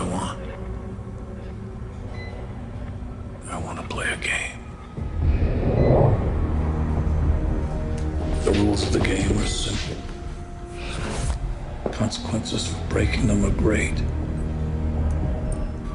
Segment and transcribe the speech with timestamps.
[0.00, 0.40] I want?
[3.50, 4.58] I want to play a game.
[8.44, 10.02] The rules of the game are simple.
[11.92, 14.02] Consequences for breaking them are great.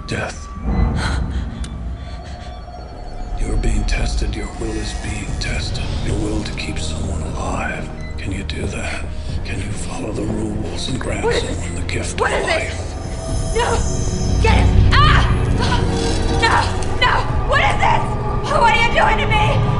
[0.05, 0.47] Death.
[3.41, 4.35] You're being tested.
[4.35, 5.83] Your will is being tested.
[6.05, 7.89] Your will to keep someone alive.
[8.19, 9.03] Can you do that?
[9.45, 12.84] Can you follow the rules and grant someone the gift What of is life?
[13.55, 13.71] No!
[14.41, 14.91] Get it!
[14.91, 15.23] Ah!
[16.43, 16.55] No!
[16.99, 17.47] No!
[17.47, 18.51] What is this?
[18.51, 19.74] What are you doing to me?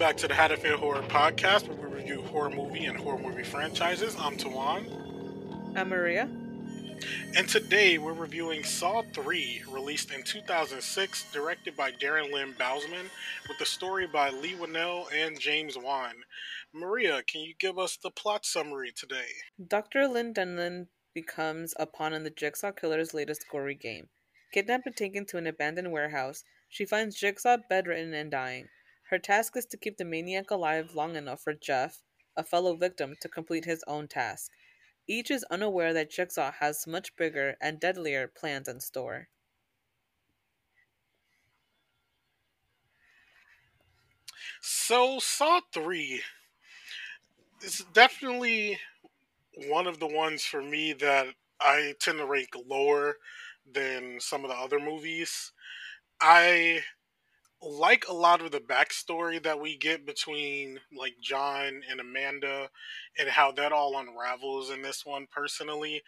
[0.00, 4.16] Back to the Haddonfield Horror podcast, where we review horror movie and horror movie franchises.
[4.18, 6.22] I'm Tawan, I'm Maria.
[7.36, 13.10] and today we're reviewing Saw 3, released in 2006, directed by Darren Lynn Bousman,
[13.46, 16.14] with the story by Leigh Whannell and James Wan.
[16.72, 19.28] Maria, can you give us the plot summary today?
[19.68, 20.08] Dr.
[20.08, 24.08] Lynn Denlon becomes a pawn in the Jigsaw Killer's latest gory game.
[24.54, 28.68] Kidnapped and taken to an abandoned warehouse, she finds Jigsaw bedridden and dying.
[29.10, 32.04] Her task is to keep the maniac alive long enough for Jeff,
[32.36, 34.52] a fellow victim, to complete his own task.
[35.08, 39.28] Each is unaware that Jigsaw has much bigger and deadlier plans in store.
[44.60, 46.22] So, Saw 3
[47.62, 48.78] is definitely
[49.66, 53.16] one of the ones for me that I tend to rank lower
[53.68, 55.50] than some of the other movies.
[56.20, 56.84] I
[57.62, 62.68] like a lot of the backstory that we get between like John and Amanda
[63.18, 66.02] and how that all unravels in this one personally.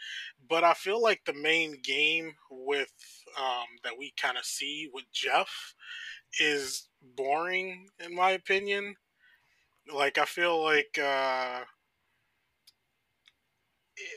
[0.49, 2.93] But I feel like the main game with
[3.39, 5.75] um, that we kind of see with Jeff
[6.41, 8.97] is boring in my opinion.
[9.93, 11.61] Like I feel like uh,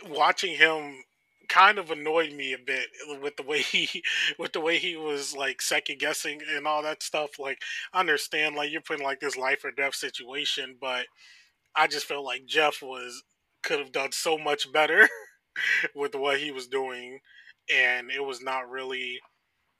[0.07, 1.03] watching him
[1.50, 2.88] kind of annoyed me a bit
[3.22, 4.03] with the way he
[4.39, 7.59] with the way he was like second guessing and all that stuff like
[7.94, 11.06] I understand like you're putting like this life or death situation but
[11.75, 13.23] i just felt like jeff was
[13.63, 15.07] could have done so much better
[15.95, 17.19] with what he was doing
[17.73, 19.19] and it was not really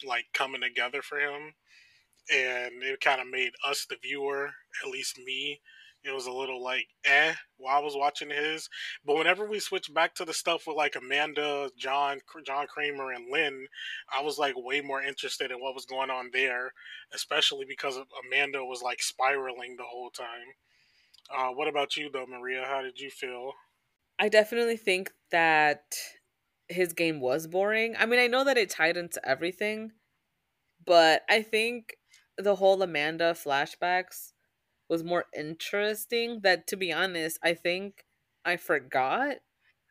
[0.06, 1.54] like coming together for him
[2.32, 4.50] and it kind of made us the viewer
[4.84, 5.62] at least me
[6.06, 8.70] it was a little like eh while I was watching his.
[9.06, 13.32] But whenever we switched back to the stuff with like Amanda, John, John Kramer, and
[13.32, 13.68] Lynn,
[14.16, 16.72] I was like way more interested in what was going on there,
[17.14, 20.26] especially because Amanda was like spiraling the whole time.
[21.36, 22.66] Uh, what about you though, Maria?
[22.68, 23.54] How did you feel?
[24.20, 25.96] I definitely think that
[26.70, 27.96] his game was boring.
[27.98, 29.92] I mean, I know that it tied into everything,
[30.86, 31.98] but I think
[32.38, 34.32] the whole Amanda flashbacks
[34.90, 38.06] was more interesting that to be honest i think
[38.46, 39.38] i forgot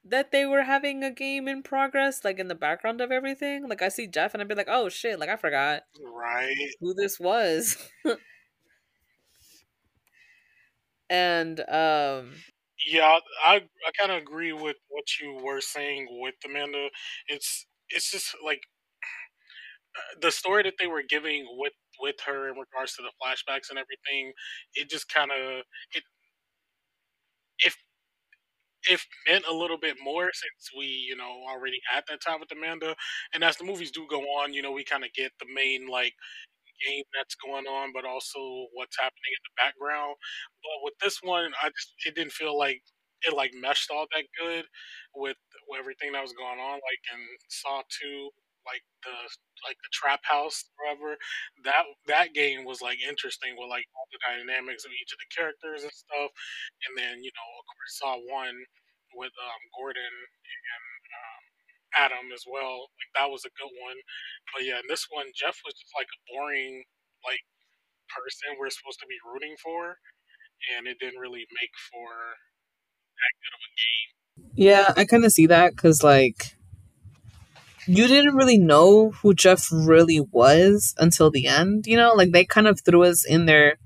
[0.04, 3.82] that they were having a game in progress like in the background of everything like
[3.82, 6.70] i see jeff and i'd be like oh shit like i forgot Right.
[6.80, 7.76] who this was
[11.10, 12.32] and um
[12.86, 13.56] Yeah, I
[13.86, 16.88] I kind of agree with what you were saying with Amanda.
[17.28, 18.62] It's it's just like
[20.20, 23.78] the story that they were giving with with her in regards to the flashbacks and
[23.78, 24.32] everything.
[24.74, 26.04] It just kind of it
[27.60, 27.76] if
[28.90, 32.52] if meant a little bit more since we you know already at that time with
[32.52, 32.94] Amanda.
[33.34, 35.88] And as the movies do go on, you know we kind of get the main
[35.88, 36.14] like
[36.86, 40.16] game that's going on, but also what's happening in the background.
[40.62, 42.82] But with this one, I just it didn't feel like
[43.26, 44.64] it like meshed all that good
[45.14, 45.36] with,
[45.68, 46.74] with everything that was going on.
[46.74, 48.30] Like in Saw Two,
[48.66, 49.16] like the
[49.64, 51.16] like the trap house, or whatever.
[51.64, 55.30] That that game was like interesting with like all the dynamics of each of the
[55.32, 56.30] characters and stuff.
[56.88, 58.58] And then you know, of course, Saw One
[59.16, 61.42] with um, Gordon and um,
[62.08, 62.90] Adam as well.
[62.98, 63.98] Like that was a good one.
[64.52, 66.84] But yeah, in this one, Jeff was just like a boring
[67.24, 67.42] like
[68.12, 69.96] person we're supposed to be rooting for,
[70.76, 72.10] and it didn't really make for
[73.18, 74.10] that good of a game.
[74.54, 76.56] Yeah, I kind of see that because like
[77.86, 81.86] you didn't really know who Jeff really was until the end.
[81.86, 83.76] You know, like they kind of threw us in there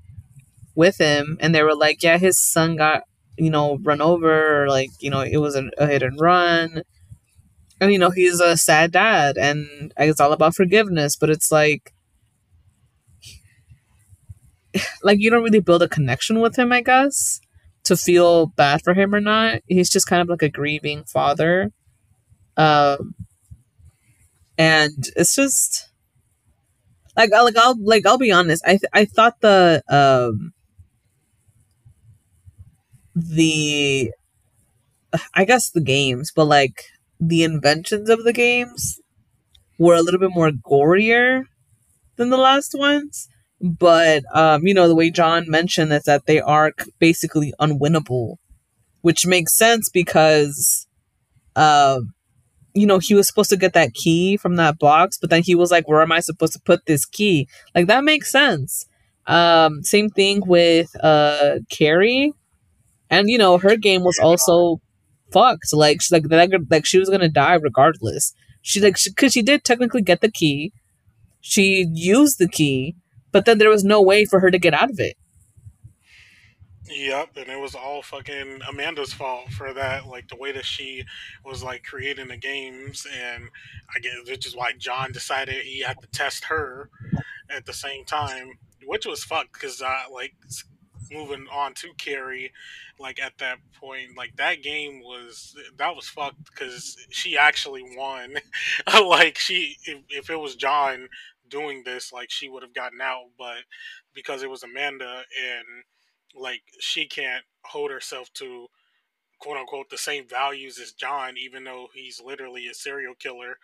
[0.75, 3.03] with him, and they were like, "Yeah, his son got
[3.37, 6.83] you know run over, or like you know it was a, a hit and run."
[7.81, 11.15] And you know he's a sad dad, and it's all about forgiveness.
[11.15, 11.93] But it's like
[15.03, 17.41] like you don't really build a connection with him, I guess,
[17.85, 19.61] to feel bad for him or not.
[19.67, 21.71] He's just kind of like a grieving father.
[22.57, 23.15] Um
[24.59, 25.89] and it's just
[27.15, 28.63] like like I'll like I'll be honest.
[28.65, 30.53] I th- I thought the um
[33.15, 34.11] the
[35.33, 36.85] I guess the games, but like
[37.19, 38.99] the inventions of the games
[39.79, 41.45] were a little bit more gorier
[42.17, 43.29] than the last ones
[43.61, 48.37] but um, you know the way John mentioned is that they are basically unwinnable,
[49.01, 50.87] which makes sense because,
[51.55, 52.01] uh,
[52.79, 55.55] you know, he was supposed to get that key from that box, but then he
[55.55, 58.85] was like, "Where am I supposed to put this key?" Like that makes sense.
[59.27, 62.33] Um, same thing with uh Carrie,
[63.09, 64.81] and you know her game was also
[65.31, 65.73] fucked.
[65.73, 68.33] Like she, like that, like she was gonna die regardless.
[68.61, 70.73] She like because she, she did technically get the key.
[71.41, 72.95] She used the key
[73.31, 75.15] but then there was no way for her to get out of it.
[76.89, 80.07] Yep, and it was all fucking Amanda's fault for that.
[80.07, 81.03] Like the way that she
[81.45, 83.43] was like creating the games, and
[83.95, 86.89] I guess which is why John decided he had to test her
[87.49, 88.53] at the same time,
[88.85, 90.33] which was fucked because uh, like
[91.11, 92.51] moving on to Carrie,
[92.99, 98.35] like at that point, like that game was that was fucked because she actually won.
[99.07, 101.07] like she, if, if it was John
[101.49, 103.57] doing this, like she would have gotten out, but
[104.13, 105.83] because it was Amanda and
[106.35, 108.67] like she can't hold herself to
[109.39, 113.57] quote unquote the same values as John, even though he's literally a serial killer.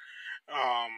[0.52, 0.92] Um,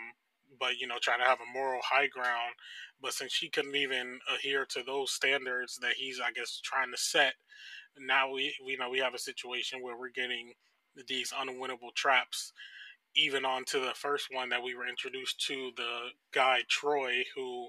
[0.59, 2.53] but you know, trying to have a moral high ground.
[3.01, 6.97] But since she couldn't even adhere to those standards that he's, I guess, trying to
[6.97, 7.33] set,
[7.99, 10.53] now we, we know we have a situation where we're getting
[11.07, 12.53] these unwinnable traps
[13.15, 17.67] even on to the first one that we were introduced to the guy Troy who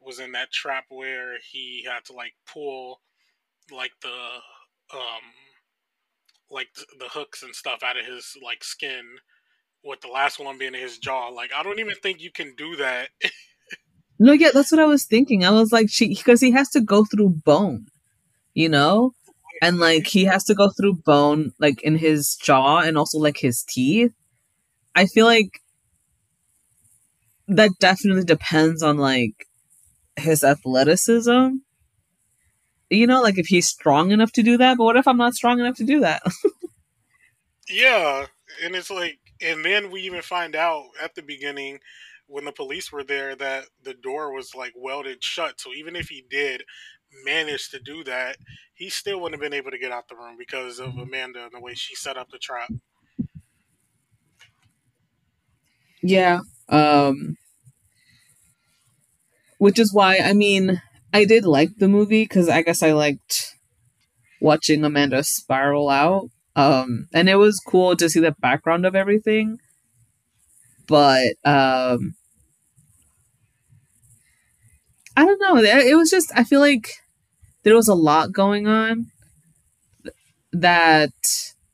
[0.00, 3.00] was in that trap where he had to like pull
[3.72, 4.08] like the
[4.94, 5.22] um
[6.50, 6.68] like
[6.98, 9.04] the, hooks and stuff out of his like skin
[9.84, 11.28] with the last one being in his jaw.
[11.28, 13.08] Like i don't even think you can do that.
[14.22, 15.46] No yeah that's what i was thinking.
[15.46, 17.86] I was like she because he has to go through bone
[18.54, 19.12] you know?
[19.62, 23.38] And like he has to go through bone like in his jaw and also like
[23.38, 24.12] his teeth.
[24.94, 25.60] I feel like
[27.48, 29.46] that definitely depends on like
[30.16, 31.56] his athleticism.
[32.90, 35.34] You know, like if he's strong enough to do that, but what if I'm not
[35.34, 36.22] strong enough to do that?
[37.70, 38.26] yeah,
[38.64, 41.78] and it's like and then we even find out at the beginning
[42.26, 45.60] when the police were there that the door was like welded shut.
[45.60, 46.64] So even if he did
[47.24, 48.36] manage to do that,
[48.74, 51.52] he still wouldn't have been able to get out the room because of Amanda and
[51.52, 52.72] the way she set up the trap.
[56.02, 56.40] Yeah.
[56.68, 57.36] Um
[59.58, 60.80] which is why I mean
[61.12, 63.54] I did like the movie cuz I guess I liked
[64.40, 66.30] watching Amanda spiral out.
[66.56, 69.58] Um and it was cool to see the background of everything.
[70.86, 72.14] But um
[75.16, 75.56] I don't know.
[75.56, 76.88] It was just I feel like
[77.64, 79.10] there was a lot going on
[80.52, 81.12] that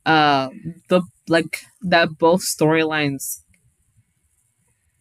[0.04, 0.48] uh
[0.88, 3.40] the like that both storylines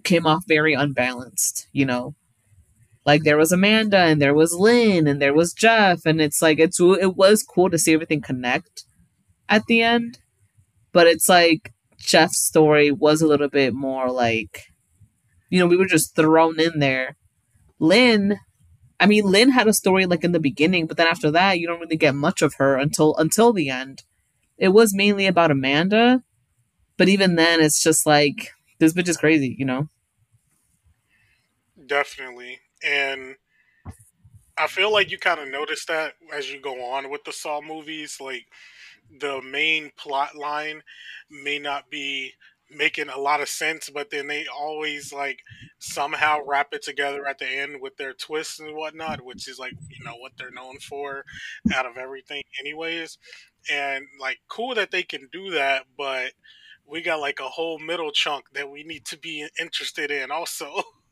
[0.04, 2.16] came off very unbalanced, you know.
[3.06, 6.60] Like there was Amanda and there was Lynn and there was Jeff and it's like
[6.60, 8.86] it's it was cool to see everything connect
[9.48, 10.20] at the end.
[10.92, 14.66] But it's like Jeff's story was a little bit more like
[15.52, 17.16] you know, we were just thrown in there.
[17.80, 18.40] Lynn
[19.00, 21.68] I mean Lynn had a story like in the beginning, but then after that you
[21.68, 24.04] don't really get much of her until until the end.
[24.58, 26.24] It was mainly about Amanda,
[26.98, 29.90] but even then it's just like this bitch is crazy, you know?
[31.86, 32.62] Definitely.
[32.86, 33.36] And
[34.58, 37.62] I feel like you kind of notice that as you go on with the Saw
[37.62, 38.18] movies.
[38.22, 38.46] Like,
[39.20, 40.84] the main plot line
[41.30, 42.34] may not be
[42.72, 45.42] making a lot of sense, but then they always like
[45.80, 49.74] somehow wrap it together at the end with their twists and whatnot, which is like
[49.90, 51.26] you know what they're known for
[51.74, 53.18] out of everything, anyways.
[53.72, 56.34] And like cool that they can do that, but
[56.88, 60.84] we got like a whole middle chunk that we need to be interested in also.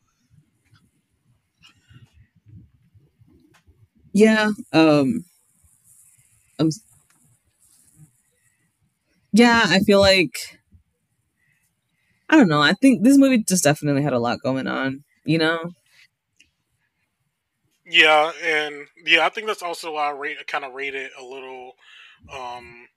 [4.14, 4.52] Yeah.
[4.72, 5.26] Um.
[6.60, 6.70] I'm.
[9.32, 10.60] yeah, I feel like
[12.30, 12.62] I don't know.
[12.62, 15.04] I think this movie just definitely had a lot going on.
[15.26, 15.72] You know.
[17.86, 21.24] Yeah, and yeah, I think that's also why I rate kind of rate it a
[21.24, 21.74] little
[22.34, 22.88] um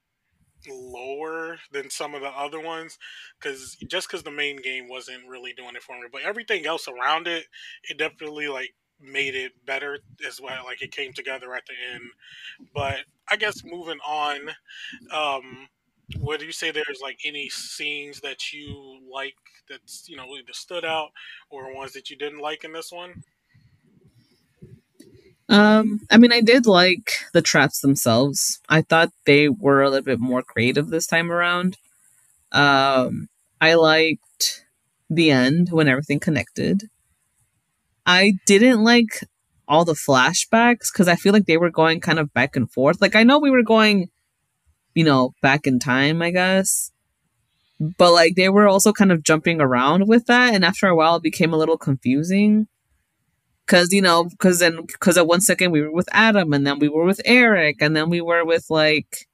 [0.68, 2.98] lower than some of the other ones
[3.40, 6.88] because just because the main game wasn't really doing it for me but everything else
[6.88, 7.44] around it
[7.88, 12.04] it definitely like made it better as well like it came together at the end
[12.74, 12.98] but
[13.28, 14.40] i guess moving on
[15.12, 15.68] um
[16.20, 19.34] would you say there's like any scenes that you like
[19.68, 21.10] that's you know either stood out
[21.50, 23.22] or ones that you didn't like in this one
[25.48, 28.60] um, I mean, I did like the traps themselves.
[28.68, 31.76] I thought they were a little bit more creative this time around.
[32.52, 33.28] Um,
[33.60, 34.64] I liked
[35.08, 36.90] the end when everything connected.
[38.06, 39.24] I didn't like
[39.68, 43.00] all the flashbacks because I feel like they were going kind of back and forth.
[43.00, 44.08] Like, I know we were going,
[44.94, 46.92] you know, back in time, I guess.
[47.78, 51.16] But like they were also kind of jumping around with that, and after a while,
[51.16, 52.68] it became a little confusing
[53.66, 56.78] because you know because then because at one second we were with adam and then
[56.78, 59.26] we were with eric and then we were with like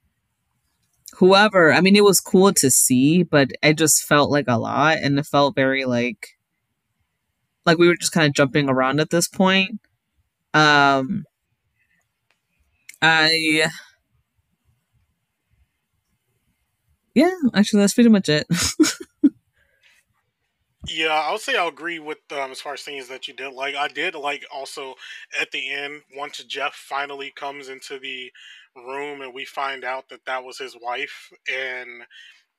[1.18, 4.96] whoever i mean it was cool to see but it just felt like a lot
[5.02, 6.38] and it felt very like
[7.66, 9.80] like we were just kind of jumping around at this point
[10.54, 11.24] um
[13.00, 13.66] i
[17.14, 18.46] yeah actually that's pretty much it
[20.88, 23.52] Yeah, I would say I'll agree with um, as far as things that you did
[23.52, 23.76] like.
[23.76, 24.94] I did like also
[25.40, 28.32] at the end once Jeff finally comes into the
[28.74, 32.02] room and we find out that that was his wife and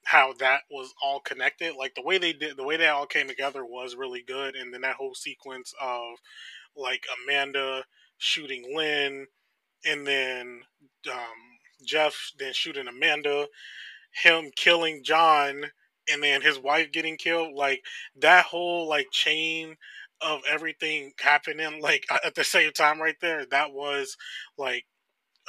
[0.03, 1.75] how that was all connected.
[1.77, 4.55] Like the way they did, the way they all came together was really good.
[4.55, 6.17] And then that whole sequence of
[6.75, 7.83] like Amanda
[8.17, 9.27] shooting Lynn
[9.85, 10.61] and then
[11.11, 11.17] um,
[11.85, 13.47] Jeff then shooting Amanda,
[14.23, 15.65] him killing John
[16.09, 17.83] and then his wife getting killed like
[18.17, 19.75] that whole like chain
[20.21, 24.17] of everything happening like at the same time right there that was
[24.57, 24.85] like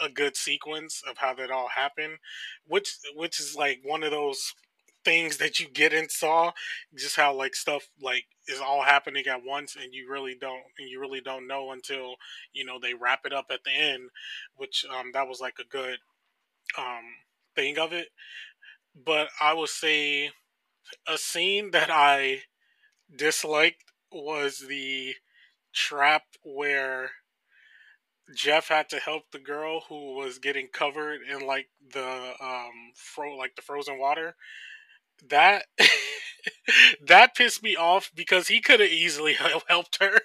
[0.02, 2.18] a good sequence of how that all happened
[2.66, 4.54] which which is like one of those
[5.04, 6.50] things that you get in saw
[6.96, 10.88] just how like stuff like is all happening at once and you really don't and
[10.88, 12.14] you really don't know until
[12.52, 14.08] you know they wrap it up at the end
[14.56, 15.98] which um that was like a good
[16.78, 17.04] um
[17.54, 18.08] thing of it.
[18.94, 20.30] But i would say
[21.08, 22.42] a scene that I
[23.14, 25.14] disliked was the
[25.74, 27.10] trap where
[28.34, 33.36] Jeff had to help the girl who was getting covered in like the um fro
[33.36, 34.34] like the frozen water.
[35.28, 35.66] That
[37.06, 39.34] that pissed me off because he could have easily
[39.68, 40.20] helped her.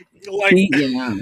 [0.26, 1.14] like yeah.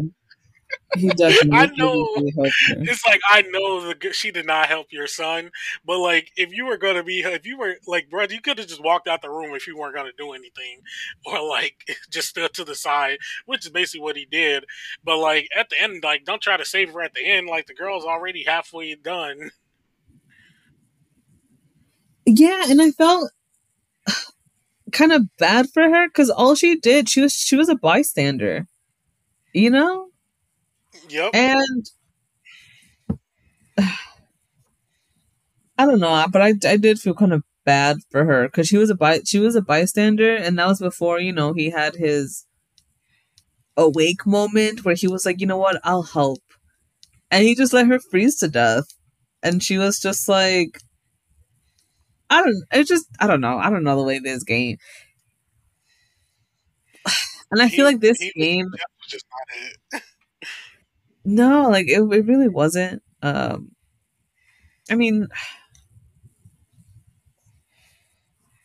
[0.97, 1.51] He definitely.
[1.53, 2.09] I know.
[2.17, 5.51] It's like I know the she did not help your son,
[5.85, 8.67] but like if you were gonna be, if you were like, bro, you could have
[8.67, 10.81] just walked out the room if you weren't gonna do anything,
[11.27, 11.77] or like
[12.11, 14.65] just stood to the side, which is basically what he did.
[15.05, 17.47] But like at the end, like don't try to save her at the end.
[17.47, 19.51] Like the girl's already halfway done.
[22.27, 23.31] Yeah, and I felt
[24.93, 28.67] kind of bad for her because all she did, she was she was a bystander.
[29.53, 30.10] You know,
[31.11, 31.35] Yep.
[31.35, 31.91] And
[35.79, 38.77] I don't know, but I, I did feel kind of bad for her because she
[38.77, 41.97] was a by, she was a bystander, and that was before you know he had
[41.97, 42.47] his
[43.77, 46.41] awake moment where he was like, you know what, I'll help,
[47.31, 48.87] and he just let her freeze to death,
[49.43, 50.81] and she was just like,
[52.29, 54.77] I don't, it's just I don't know, I don't know the way this game,
[57.51, 58.71] and I he, feel like this game.
[59.09, 60.03] just not it.
[61.31, 63.05] No, like it, it really wasn't.
[63.23, 63.71] Um,
[64.91, 65.29] I mean,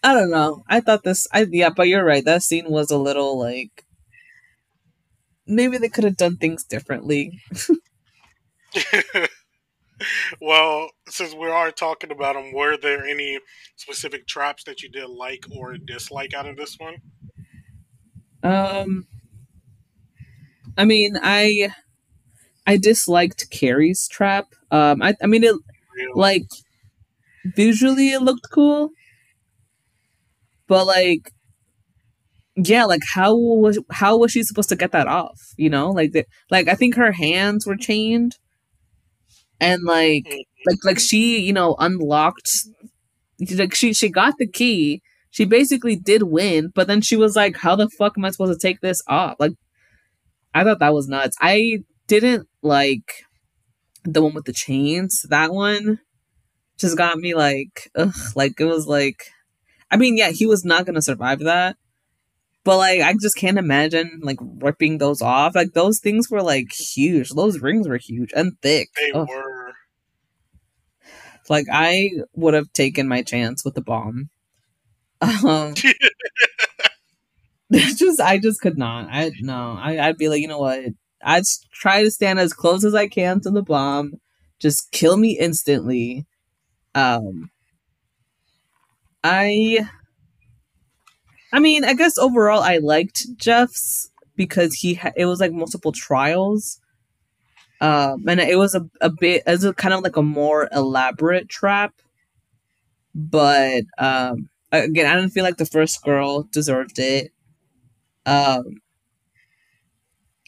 [0.03, 0.63] I don't know.
[0.67, 1.27] I thought this.
[1.31, 2.25] I yeah, but you're right.
[2.25, 3.86] That scene was a little like
[5.45, 7.39] maybe they could have done things differently.
[10.41, 13.39] well, since we are talking about them, were there any
[13.75, 16.95] specific traps that you did like or dislike out of this one?
[18.41, 19.05] Um,
[20.75, 21.69] I mean, I
[22.65, 24.48] I disliked Carrie's trap.
[24.72, 25.55] Um, I, I mean, it
[26.15, 26.48] like
[27.45, 28.89] visually it looked cool,
[30.67, 31.31] but like,
[32.55, 35.39] yeah, like how was how was she supposed to get that off?
[35.57, 38.38] You know, like the, like I think her hands were chained,
[39.60, 40.39] and like mm-hmm.
[40.67, 42.50] like like she you know unlocked
[43.39, 45.01] like she she got the key.
[45.29, 48.60] She basically did win, but then she was like, "How the fuck am I supposed
[48.60, 49.51] to take this off?" Like,
[50.53, 51.36] I thought that was nuts.
[51.41, 53.24] I didn't like
[54.03, 55.25] the one with the chains.
[55.29, 56.00] That one,
[56.77, 59.25] just got me like, ugh, like it was like,
[59.91, 61.77] I mean, yeah, he was not gonna survive that,
[62.63, 65.55] but like, I just can't imagine like ripping those off.
[65.55, 67.31] Like those things were like huge.
[67.31, 68.89] Those rings were huge and thick.
[68.97, 69.27] They Ugh.
[69.29, 69.74] were.
[71.50, 74.29] Like I would have taken my chance with the bomb.
[75.21, 75.74] Um,
[77.71, 79.07] just I just could not.
[79.12, 79.77] I no.
[79.79, 80.85] I I'd be like, you know what?
[81.25, 84.22] I'd try to stand as close as I can to the bomb.
[84.60, 86.25] Just kill me instantly.
[86.96, 87.51] Um,
[89.24, 89.88] I.
[91.53, 95.91] I mean, I guess overall I liked Jeff's because he ha- it was like multiple
[95.91, 96.79] trials.
[97.82, 101.50] Um, and it was a, a bit as a kind of like a more elaborate
[101.50, 101.94] trap.
[103.13, 107.32] But um again, I didn't feel like the first girl deserved it.
[108.25, 108.82] Um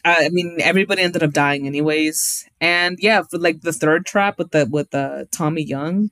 [0.08, 2.46] I mean everybody ended up dying anyways.
[2.62, 6.10] And yeah, for like the third trap with the with the Tommy Young.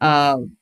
[0.00, 0.56] Um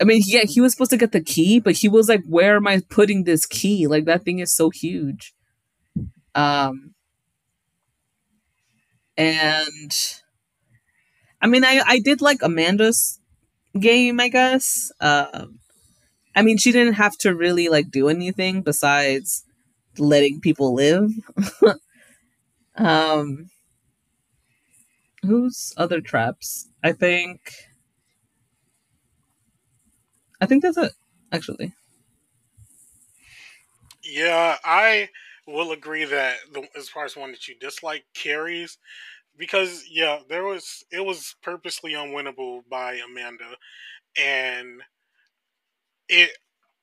[0.00, 2.56] I mean, yeah, he was supposed to get the key, but he was like, "Where
[2.56, 3.86] am I putting this key?
[3.86, 5.34] Like that thing is so huge."
[6.34, 6.94] Um,
[9.16, 9.92] and
[11.42, 13.20] I mean, I I did like Amanda's
[13.78, 14.92] game, I guess.
[15.00, 15.60] Um,
[16.36, 19.44] I mean, she didn't have to really like do anything besides
[20.00, 21.12] letting people live.
[22.76, 23.50] um,
[25.22, 26.68] whose other traps?
[26.82, 27.52] I think.
[30.40, 30.92] I think that's it.
[31.32, 31.74] Actually,
[34.02, 35.10] Yeah, I
[35.46, 38.78] will agree that the, as far as one that you dislike carries
[39.38, 43.56] because yeah, there was it was purposely unwinnable by Amanda,
[44.16, 44.82] and
[46.08, 46.30] it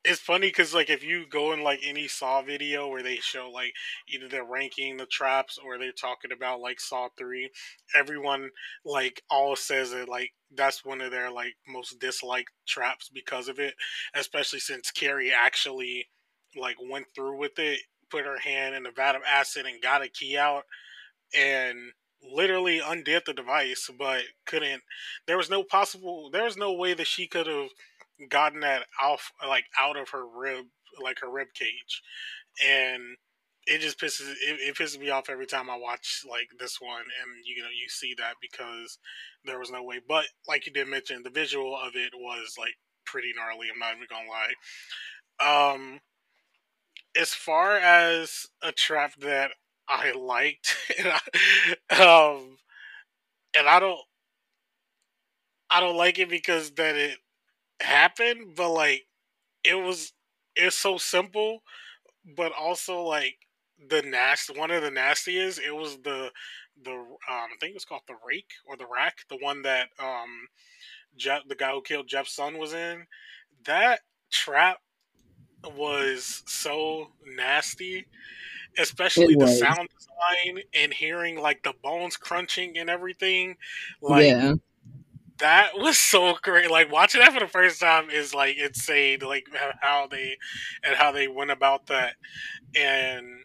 [0.08, 3.52] it's funny because like if you go in like any Saw video where they show
[3.52, 3.74] like
[4.08, 7.50] either they're ranking the traps or they're talking about like Saw three,
[7.94, 8.50] everyone
[8.86, 13.60] like all says that like that's one of their like most disliked traps because of
[13.60, 13.74] it,
[14.16, 16.08] especially since Carrie actually
[16.56, 20.02] like went through with it, put her hand in a vat of acid and got
[20.04, 20.64] a key out
[21.36, 21.78] and
[22.24, 24.82] literally undid the device, but couldn't.
[25.28, 26.30] There was no possible.
[26.32, 27.70] There was no way that she could have
[28.30, 30.66] gotten that off, like out of her rib,
[31.02, 32.02] like her rib cage,
[32.66, 33.04] and
[33.68, 37.02] it just pisses it, it pisses me off every time I watch like this one,
[37.02, 38.98] and you know you see that because
[39.46, 40.00] there was no way.
[40.08, 42.76] But like you did mention, the visual of it was like
[43.06, 43.68] pretty gnarly.
[43.72, 45.74] I'm not even gonna lie.
[45.74, 46.00] Um,
[47.20, 49.52] as far as a trap that
[49.88, 52.58] I liked, and I, um,
[53.58, 54.00] and I don't,
[55.70, 57.18] I don't like it because that it
[57.82, 59.08] happened, but like
[59.64, 60.14] it was,
[60.56, 61.64] it's so simple,
[62.36, 63.38] but also like
[63.90, 65.60] the nast, one of the nastiest.
[65.60, 66.32] It was the
[66.84, 69.90] the um, I think it was called the rake or the rack, the one that
[70.00, 70.48] um,
[71.16, 73.06] Jeff, the guy who killed Jeff's son, was in.
[73.66, 74.80] That trap
[75.64, 78.06] was so nasty
[78.78, 83.58] especially the sound design and hearing like the bones crunching and everything
[84.02, 84.54] like yeah,
[85.40, 89.48] that was so great like watching that for the first time is like insane like
[89.82, 90.38] how they
[90.84, 92.14] and how they went about that.
[92.76, 93.44] And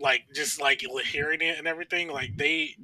[0.00, 2.74] like just like hearing it and everything like they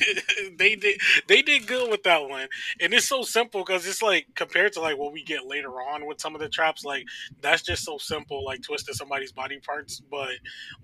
[0.58, 2.48] they did they did good with that one.
[2.80, 6.06] And it's so simple because it's like compared to like what we get later on
[6.06, 7.04] with some of the traps like
[7.42, 10.00] that's just so simple like twisting somebody's body parts.
[10.10, 10.30] But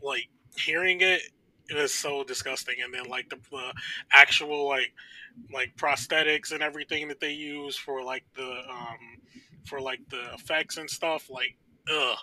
[0.03, 1.23] like hearing it
[1.71, 2.77] it was so disgusting.
[2.85, 3.73] And then like the, the
[4.13, 4.93] actual like
[5.53, 8.99] like prosthetics and everything that they use for like the um
[9.67, 11.57] for like the effects and stuff like
[11.93, 12.17] ugh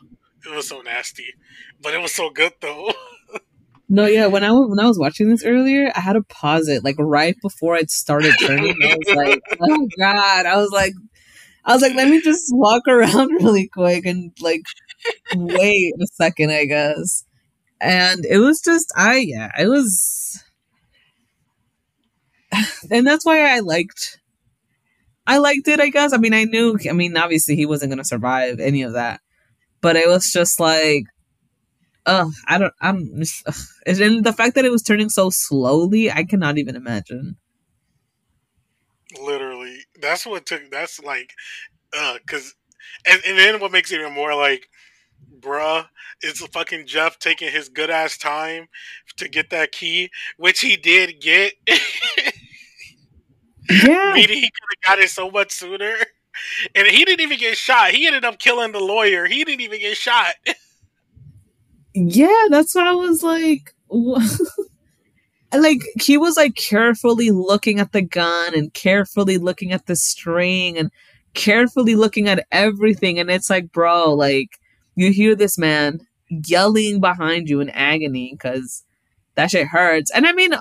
[0.45, 1.33] it was so nasty
[1.81, 2.91] but it was so good though
[3.89, 4.27] no, yeah.
[4.27, 6.97] When I was when I was watching this earlier, I had to pause it like
[6.99, 8.75] right before it started turning.
[8.83, 10.45] I was like, oh god!
[10.45, 10.93] I was like,
[11.63, 14.63] I was like, let me just walk around really quick and like
[15.35, 17.23] wait a second, I guess.
[17.79, 20.43] And it was just, I yeah, it was,
[22.91, 24.19] and that's why I liked.
[25.25, 26.13] I liked it, I guess.
[26.13, 26.77] I mean, I knew.
[26.89, 29.19] I mean, obviously, he wasn't gonna survive any of that,
[29.81, 31.03] but it was just like
[32.07, 32.73] Ugh, I don't.
[32.81, 33.17] I'm.
[33.17, 33.45] Just.
[33.85, 37.35] And the fact that it was turning so slowly, I cannot even imagine.
[39.21, 40.71] Literally, that's what took.
[40.71, 41.33] That's like,
[41.97, 42.55] uh, cause,
[43.05, 44.69] and, and then what makes it even more like,
[45.37, 45.87] bruh,
[46.23, 48.67] is fucking Jeff taking his good ass time
[49.17, 51.53] to get that key, which he did get.
[53.69, 55.95] Yeah, Meaning he could have got it so much sooner,
[56.75, 57.91] and he didn't even get shot.
[57.91, 59.25] He ended up killing the lawyer.
[59.25, 60.35] He didn't even get shot.
[61.93, 62.45] yeah.
[62.49, 63.73] That's why I was like,
[65.53, 70.77] like he was like carefully looking at the gun and carefully looking at the string
[70.77, 70.91] and
[71.33, 74.59] carefully looking at everything and it's like bro like
[74.95, 75.99] you hear this man
[76.29, 78.83] yelling behind you in agony because
[79.35, 80.51] that shit hurts and i mean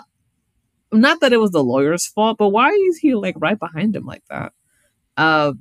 [1.01, 4.05] not that it was the lawyer's fault but why is he like right behind him
[4.05, 4.53] like that
[5.17, 5.53] uh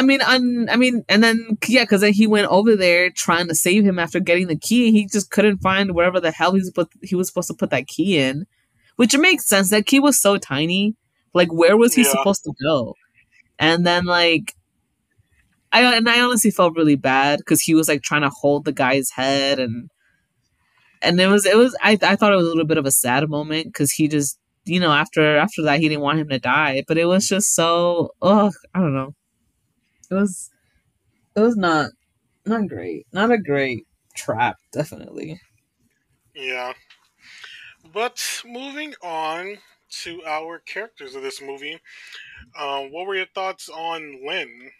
[0.00, 3.48] I mean, un, I mean, and then yeah, because then he went over there trying
[3.48, 4.92] to save him after getting the key.
[4.92, 7.68] He just couldn't find wherever the hell he was put, he was supposed to put
[7.68, 8.46] that key in,
[8.96, 9.68] which makes sense.
[9.68, 10.96] That key was so tiny.
[11.34, 12.12] Like, where was he yeah.
[12.12, 12.94] supposed to go?
[13.58, 14.54] And then like,
[15.70, 18.72] I and I honestly felt really bad because he was like trying to hold the
[18.72, 19.90] guy's head and
[21.02, 22.90] and it was it was I I thought it was a little bit of a
[22.90, 26.38] sad moment because he just you know after after that he didn't want him to
[26.38, 29.14] die, but it was just so ugh I don't know
[30.10, 30.50] it was
[31.36, 31.90] it was not
[32.46, 33.06] not great.
[33.12, 35.40] Not a great trap, definitely.
[36.34, 36.72] Yeah.
[37.92, 39.58] But moving on
[40.02, 41.80] to our characters of this movie,
[42.58, 44.70] um, what were your thoughts on Lynn?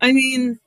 [0.00, 0.58] I mean,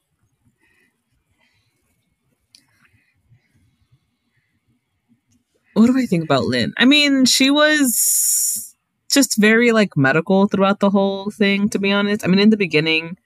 [5.76, 6.74] what do I think about Lynn?
[6.78, 8.76] I mean, she was
[9.12, 12.24] just very like medical throughout the whole thing, to be honest.
[12.24, 13.18] I mean, in the beginning,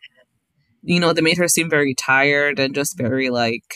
[0.81, 3.75] you know, they made her seem very tired and just very like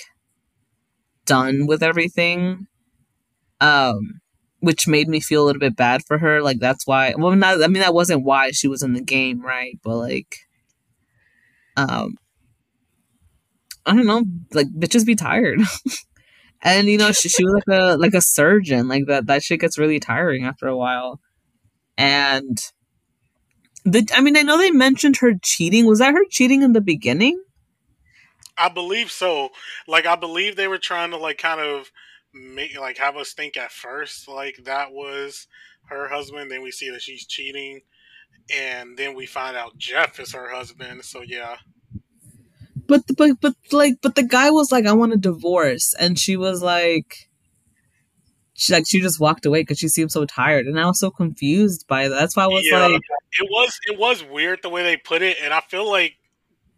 [1.26, 2.68] done with everything.
[3.62, 4.22] Um,
[4.60, 6.42] which made me feel a little bit bad for her.
[6.42, 9.42] Like that's why well not I mean that wasn't why she was in the game,
[9.42, 9.78] right?
[9.84, 10.38] But like
[11.76, 12.16] um
[13.86, 15.60] I don't know, like bitches be tired.
[16.64, 18.88] and you know, she, she was like a like a surgeon.
[18.88, 21.20] Like that that shit gets really tiring after a while
[21.98, 22.58] and
[23.86, 25.86] the I mean I know they mentioned her cheating.
[25.86, 27.42] Was that her cheating in the beginning?
[28.58, 29.50] I believe so.
[29.88, 31.92] Like I believe they were trying to like kind of
[32.34, 35.48] make like have us think at first like that was
[35.88, 36.50] her husband.
[36.50, 37.82] Then we see that she's cheating,
[38.54, 41.04] and then we find out Jeff is her husband.
[41.04, 41.58] So yeah.
[42.94, 46.38] But but but like but the guy was like I want a divorce, and she
[46.38, 47.28] was like
[48.54, 51.10] she like she just walked away because she seemed so tired, and I was so
[51.10, 52.14] confused by that.
[52.14, 53.02] That's why I was yeah, like,
[53.42, 56.18] it was it was weird the way they put it, and I feel like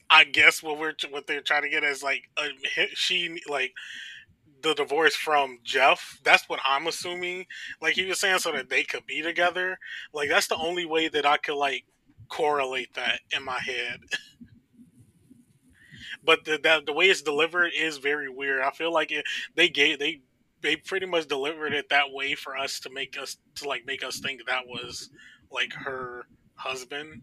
[0.09, 2.47] I guess what we're what they're trying to get is like a,
[2.93, 3.73] she like
[4.61, 6.17] the divorce from Jeff.
[6.23, 7.45] That's what I'm assuming.
[7.81, 9.79] Like he was saying, so that they could be together.
[10.13, 11.83] Like that's the only way that I could like
[12.29, 13.99] correlate that in my head.
[16.25, 18.61] but the that, the way it's delivered is very weird.
[18.61, 20.21] I feel like it, they gave they
[20.61, 24.03] they pretty much delivered it that way for us to make us to like make
[24.03, 25.09] us think that was
[25.51, 27.21] like her husband.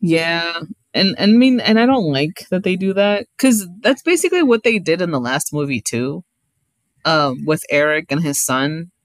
[0.00, 0.60] Yeah.
[0.94, 4.42] And, and I mean, and I don't like that they do that because that's basically
[4.42, 6.22] what they did in the last movie too,
[7.06, 8.90] um, with Eric and his son.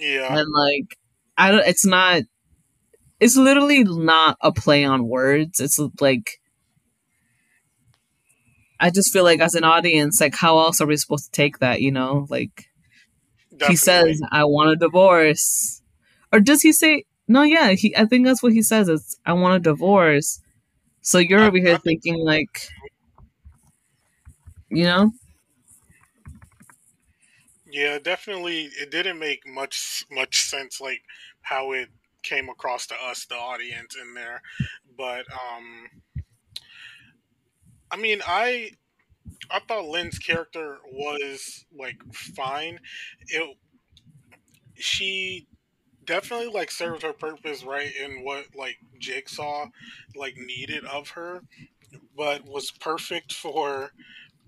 [0.00, 0.98] Yeah, and like,
[1.38, 1.64] I don't.
[1.64, 2.22] It's not.
[3.20, 5.60] It's literally not a play on words.
[5.60, 6.40] It's like
[8.78, 11.58] I just feel like as an audience, like how else are we supposed to take
[11.58, 11.80] that?
[11.80, 12.68] You know, like
[13.50, 13.72] Definitely.
[13.72, 15.82] he says, "I want a divorce,"
[16.32, 17.04] or does he say?
[17.28, 17.96] No, yeah, he.
[17.96, 18.88] I think that's what he says.
[18.88, 20.40] It's I want a divorce.
[21.00, 22.68] So you're over here thinking like,
[24.68, 25.12] you know.
[27.66, 28.70] Yeah, definitely.
[28.80, 31.02] It didn't make much much sense, like
[31.42, 31.88] how it
[32.22, 34.42] came across to us, the audience, in there.
[34.96, 35.88] But um,
[37.90, 38.70] I mean, I
[39.50, 42.80] I thought Lynn's character was like fine.
[43.28, 43.56] It
[44.74, 45.46] she
[46.04, 49.66] definitely like served her purpose right in what like Jigsaw
[50.14, 51.42] like needed of her,
[52.16, 53.92] but was perfect for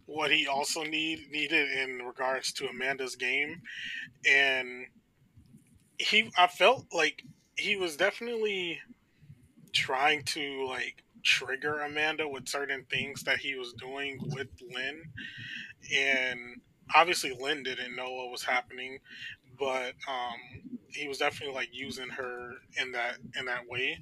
[0.07, 3.63] what he also need needed in regards to Amanda's game,
[4.27, 4.87] and
[5.99, 7.23] he I felt like
[7.57, 8.81] he was definitely
[9.73, 15.03] trying to like trigger Amanda with certain things that he was doing with Lynn.
[15.95, 16.61] And
[16.95, 18.99] obviously Lynn didn't know what was happening,
[19.59, 23.99] but um, he was definitely like using her in that in that way.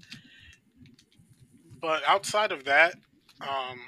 [1.81, 2.95] But outside of that,
[3.41, 3.79] um,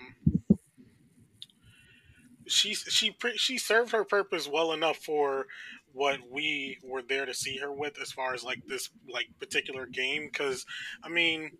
[2.47, 5.47] she she she served her purpose well enough for
[5.93, 9.87] what we were there to see her with as far as like this like particular
[9.87, 10.67] game because
[11.03, 11.51] i mean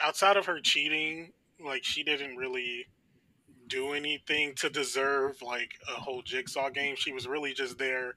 [0.00, 1.32] outside of her cheating,
[1.64, 2.86] like she didn't really
[3.68, 6.94] do anything to deserve like a whole jigsaw game.
[6.96, 8.14] She was really just there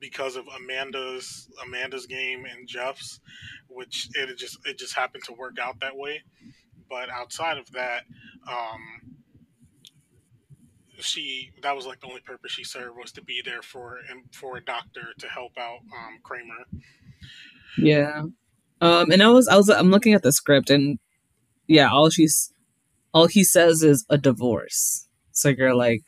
[0.00, 3.20] because of Amanda's Amanda's game and Jeff's,
[3.68, 6.22] which it just it just happened to work out that way.
[6.88, 8.02] But outside of that,
[8.46, 9.14] um,
[10.98, 14.22] she that was like the only purpose she served was to be there for and
[14.32, 16.66] for a doctor to help out um, Kramer.
[17.78, 18.24] Yeah.
[18.80, 20.98] Um, and I was I was I'm looking at the script and
[21.66, 22.52] yeah, all she's
[23.14, 25.06] all he says is a divorce.
[25.32, 26.04] So you're like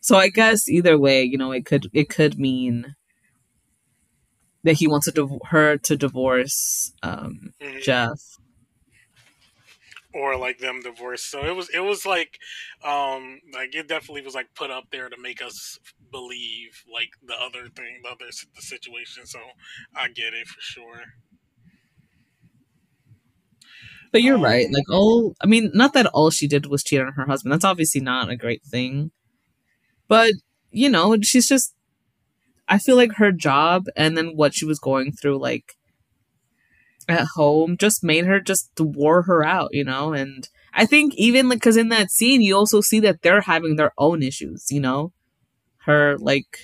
[0.00, 2.94] so I guess either way, you know, it could it could mean
[4.64, 7.82] that he wants to div- her to divorce um, Mhm.
[7.82, 8.20] Jeff.
[10.12, 11.30] or like them divorced.
[11.30, 12.38] So it was it was like
[12.84, 15.78] um like it definitely was like put up there to make us
[16.10, 19.24] believe like the other thing, the other the situation.
[19.26, 19.38] So
[19.94, 21.02] I get it for sure.
[24.12, 24.66] But you're Um, right.
[24.70, 27.52] Like all I mean, not that all she did was cheat on her husband.
[27.52, 29.10] That's obviously not a great thing.
[30.08, 30.34] But,
[30.70, 31.74] you know, she's just
[32.68, 35.76] I feel like her job and then what she was going through like
[37.08, 40.12] at home just made her just wore her out, you know?
[40.12, 43.76] And I think even like cuz in that scene you also see that they're having
[43.76, 45.12] their own issues, you know?
[45.86, 46.58] Her like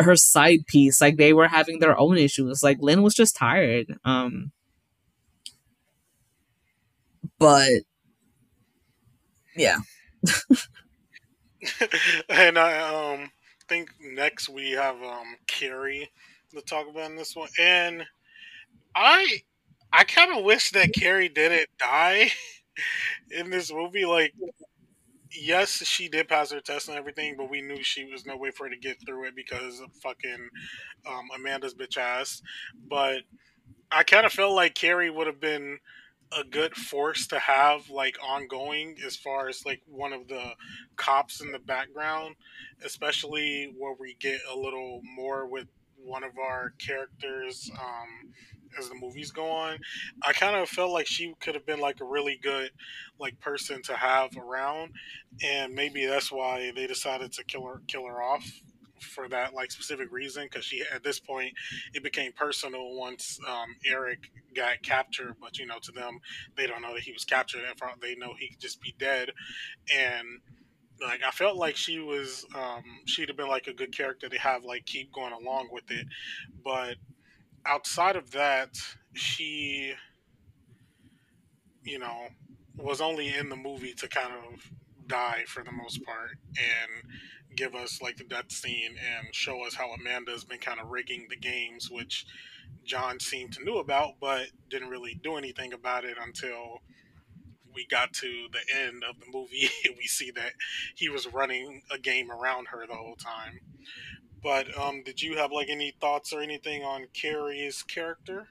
[0.00, 2.62] her side piece like they were having their own issues.
[2.62, 3.96] Like Lynn was just tired.
[4.04, 4.50] Um
[7.44, 7.82] but
[9.56, 9.78] yeah.
[12.28, 13.30] and I um
[13.68, 16.10] think next we have um Carrie
[16.54, 17.48] to talk about in this one.
[17.58, 18.04] And
[18.96, 19.40] I
[19.92, 22.32] I kind of wish that Carrie didn't die
[23.30, 24.04] in this movie.
[24.04, 24.34] Like,
[25.32, 28.50] yes, she did pass her test and everything, but we knew she was no way
[28.50, 30.48] for her to get through it because of fucking
[31.08, 32.42] um, Amanda's bitch ass.
[32.88, 33.22] But
[33.92, 35.78] I kind of felt like Carrie would have been
[36.38, 40.50] a good force to have like ongoing as far as like one of the
[40.96, 42.34] cops in the background
[42.84, 45.66] especially where we get a little more with
[45.96, 48.32] one of our characters um
[48.78, 49.78] as the movies go on.
[50.26, 52.70] I kind of felt like she could have been like a really good
[53.18, 54.92] like person to have around
[55.42, 58.44] and maybe that's why they decided to kill her kill her off
[59.00, 61.52] for that like specific reason because she at this point
[61.92, 65.34] it became personal once um, Eric got captured.
[65.40, 66.20] But you know, to them,
[66.56, 67.62] they don't know that he was captured.
[68.00, 69.30] They know he could just be dead.
[69.94, 70.40] And
[71.00, 74.38] like, I felt like she was, um, she'd have been like a good character to
[74.38, 76.06] have like keep going along with it.
[76.64, 76.96] But
[77.66, 78.76] outside of that,
[79.14, 79.94] she,
[81.82, 82.28] you know,
[82.76, 84.70] was only in the movie to kind of
[85.06, 87.12] die for the most part and
[87.56, 91.26] give us like the death scene and show us how Amanda's been kind of rigging
[91.28, 92.26] the games, which
[92.84, 96.80] John seemed to knew about, but didn't really do anything about it until
[97.74, 99.68] we got to the end of the movie.
[99.96, 100.52] we see that
[100.94, 103.60] he was running a game around her the whole time.
[104.42, 108.48] But um, did you have like any thoughts or anything on Carrie's character?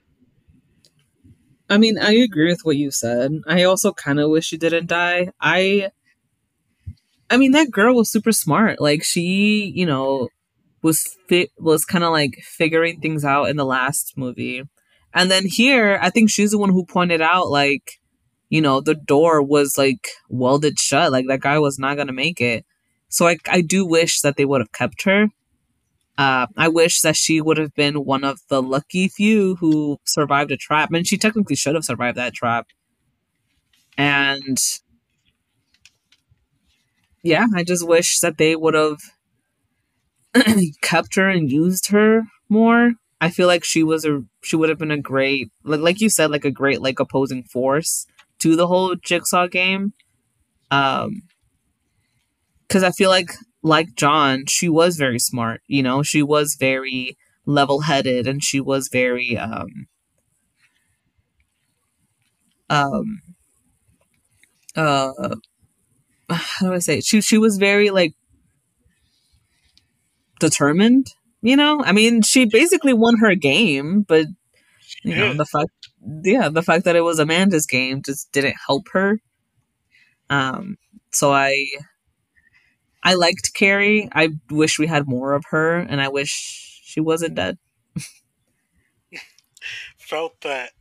[1.70, 3.42] I mean, I agree with what you said.
[3.48, 5.30] I also kind of wish she didn't die.
[5.40, 5.92] I
[7.34, 8.80] I mean, that girl was super smart.
[8.80, 10.30] Like she, you know,
[10.84, 14.62] was fit was kind of like figuring things out in the last movie.
[15.16, 18.00] And then here, I think she's the one who pointed out like,
[18.50, 21.12] you know, the door was like welded shut.
[21.12, 22.68] Like that guy was not to make it.
[23.10, 25.30] So I I do wish that they would have kept her.
[26.20, 30.52] Uh, I wish that she would have been one of the lucky few who survived
[30.52, 30.92] a trap.
[30.94, 32.68] And she technically should have survived that trap.
[33.98, 34.60] And
[37.24, 39.00] yeah, I just wish that they would have
[40.82, 42.94] kept her and used her more.
[43.22, 46.10] I feel like she was a she would have been a great like like you
[46.10, 48.06] said like a great like opposing force
[48.40, 49.94] to the whole jigsaw game.
[50.72, 51.24] Um
[52.70, 53.32] cuz I feel like
[53.62, 58.90] like John, she was very smart, you know, she was very level-headed and she was
[58.90, 59.88] very um
[62.70, 63.22] um
[64.76, 65.36] uh
[66.30, 67.06] how do I say it?
[67.06, 68.14] she she was very like
[70.40, 74.26] determined you know i mean she basically won her game but
[75.04, 75.72] you know the fact
[76.24, 79.20] yeah the fact that it was amanda's game just didn't help her
[80.30, 80.78] um
[81.12, 81.66] so i
[83.04, 87.36] i liked carrie i wish we had more of her and i wish she wasn't
[87.36, 87.58] dead
[89.98, 90.72] Felt that.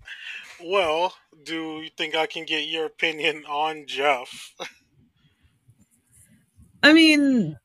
[0.61, 4.55] Well, do you think I can get your opinion on Jeff?
[6.83, 7.57] i mean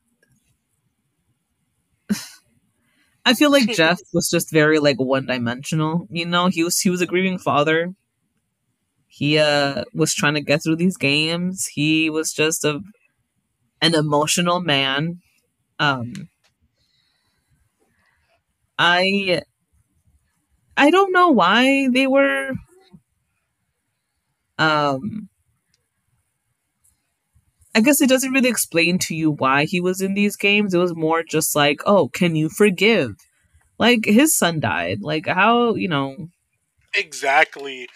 [3.24, 6.46] i feel like jeff was just very like one-dimensional you know?
[6.48, 7.94] He was he was a grieving father.
[9.08, 11.66] He uh was trying to get through these games.
[11.66, 12.80] He was just a
[13.82, 15.20] an emotional man.
[15.80, 16.28] Um
[18.78, 19.42] i
[20.76, 22.52] i don't know why they were
[24.58, 25.28] um
[27.74, 30.74] I guess it doesn't really explain to you why he was in these games.
[30.74, 33.16] It was more just like, oh, can you forgive?
[33.78, 34.98] Like his son died.
[35.02, 36.28] Like how you know?
[36.94, 37.88] Exactly,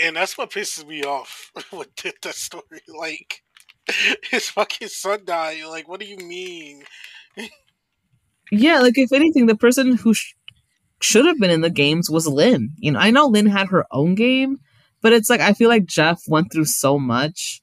[0.00, 2.64] and that's what pisses me off with the story.
[2.88, 3.42] Like
[4.30, 5.64] his fucking son died.
[5.68, 6.84] Like, what do you mean?
[8.50, 10.34] yeah, like if anything, the person who sh-
[11.00, 12.70] should have been in the games was Lynn.
[12.78, 14.58] You know, I know Lynn had her own game,
[15.02, 17.60] but it's like I feel like Jeff went through so much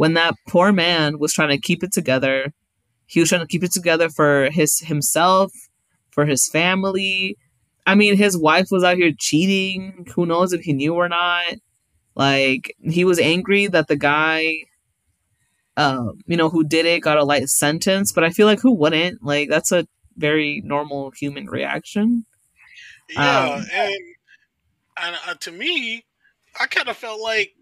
[0.00, 2.54] when that poor man was trying to keep it together.
[3.04, 5.52] He was trying to keep it together for his himself,
[6.10, 7.36] for his family.
[7.84, 10.06] I mean, his wife was out here cheating.
[10.14, 11.52] Who knows if he knew or not?
[12.14, 14.64] Like he was angry that the guy
[15.76, 18.72] um, you know, who did it got a light sentence, but I feel like who
[18.72, 19.22] wouldn't?
[19.22, 19.86] Like that's a
[20.16, 22.24] very normal human reaction.
[23.10, 23.94] Yeah, um, and
[25.02, 26.06] and uh, to me,
[26.58, 27.52] I kind of felt like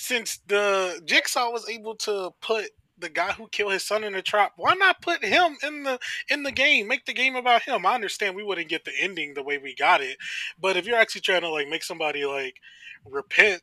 [0.00, 4.22] since the Jigsaw was able to put the guy who killed his son in the
[4.22, 5.98] trap, why not put him in the
[6.30, 6.88] in the game?
[6.88, 7.84] Make the game about him.
[7.84, 10.16] I understand we wouldn't get the ending the way we got it,
[10.58, 12.56] but if you're actually trying to like make somebody like
[13.04, 13.60] repent,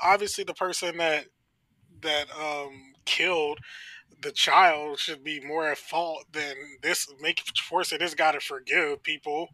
[0.00, 1.26] obviously the person that
[2.02, 3.58] that um killed
[4.22, 9.02] the child should be more at fault than this make forcing this guy to forgive
[9.02, 9.48] people.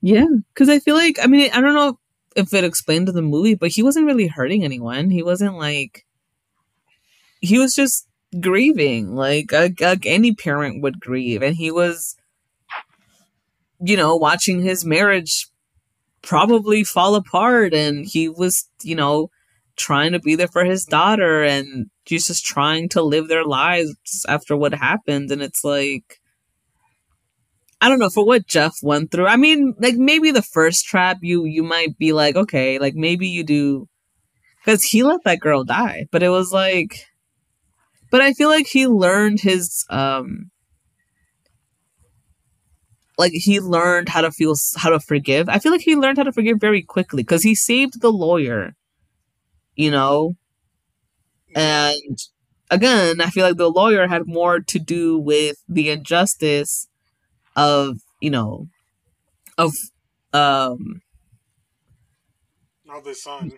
[0.00, 1.98] Yeah, because I feel like I mean I don't know
[2.36, 5.10] if it explained the movie, but he wasn't really hurting anyone.
[5.10, 6.04] He wasn't like
[7.40, 8.06] he was just
[8.38, 9.14] grieving.
[9.14, 12.16] Like, like, like any parent would grieve, and he was,
[13.80, 15.48] you know, watching his marriage
[16.22, 19.30] probably fall apart, and he was, you know,
[19.76, 23.94] trying to be there for his daughter and just trying to live their lives
[24.28, 25.30] after what happened.
[25.30, 26.19] And it's like
[27.80, 29.26] I don't know for what Jeff went through.
[29.26, 33.28] I mean, like maybe the first trap you you might be like, okay, like maybe
[33.28, 33.88] you do
[34.66, 37.06] cuz he let that girl die, but it was like
[38.10, 40.50] but I feel like he learned his um
[43.18, 45.48] like he learned how to feel how to forgive.
[45.48, 48.74] I feel like he learned how to forgive very quickly cuz he saved the lawyer
[49.76, 50.34] you know?
[51.54, 52.18] And
[52.70, 56.88] again, I feel like the lawyer had more to do with the injustice
[57.56, 58.68] of, you know,
[59.58, 59.74] of
[60.32, 61.02] um
[62.88, 63.52] of his son.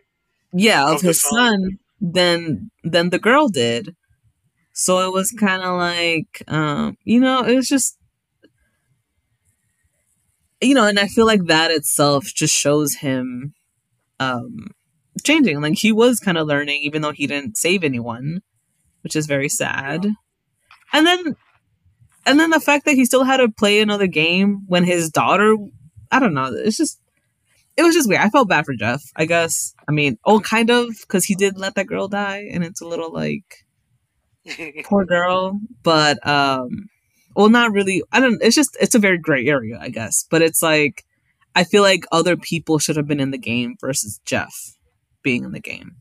[0.52, 1.33] Yeah, of, of his son.
[1.35, 3.96] son than than the girl did.
[4.72, 7.98] So it was kind of like um, you know, it was just
[10.61, 13.55] you know, and I feel like that itself just shows him
[14.20, 14.68] um
[15.24, 15.61] changing.
[15.61, 18.42] Like he was kind of learning, even though he didn't save anyone,
[19.02, 20.07] which is very sad.
[20.92, 21.37] And then,
[22.26, 25.56] and then the fact that he still had to play another game when his daughter,
[26.11, 27.00] I don't know, it's just,
[27.76, 28.20] it was just weird.
[28.20, 29.02] I felt bad for Jeff.
[29.16, 29.74] I guess.
[29.88, 32.87] I mean, oh, kind of, because he did let that girl die, and it's a
[32.87, 33.64] little like,
[34.85, 35.58] poor girl.
[35.82, 36.88] But um,
[37.35, 38.02] well, not really.
[38.12, 38.42] I don't.
[38.42, 40.26] It's just, it's a very gray area, I guess.
[40.30, 41.04] But it's like,
[41.54, 44.76] I feel like other people should have been in the game versus Jeff
[45.22, 45.96] being in the game.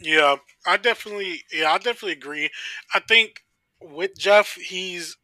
[0.00, 2.50] Yeah, I definitely yeah, I definitely agree.
[2.94, 3.44] I think
[3.80, 5.16] with Jeff, he's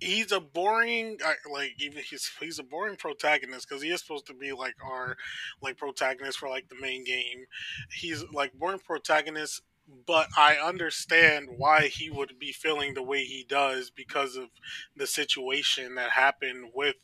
[0.00, 1.18] he's a boring
[1.52, 5.16] like even he's he's a boring protagonist because he is supposed to be like our
[5.62, 7.44] like protagonist for like the main game.
[7.92, 9.62] He's like boring protagonist,
[10.06, 14.48] but I understand why he would be feeling the way he does because of
[14.96, 16.96] the situation that happened with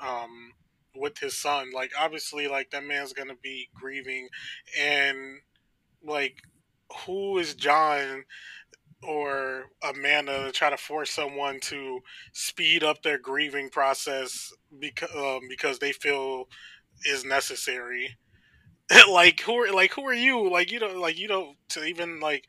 [0.00, 0.52] um
[0.94, 1.70] with his son.
[1.74, 4.28] Like obviously, like that man's gonna be grieving,
[4.78, 5.40] and
[6.02, 6.42] like
[7.06, 8.24] who is John
[9.02, 12.00] or Amanda to try to force someone to
[12.32, 16.48] speed up their grieving process because um, because they feel
[17.04, 18.16] is necessary.
[19.10, 20.50] like who are like who are you?
[20.50, 22.44] Like you know like you don't to even like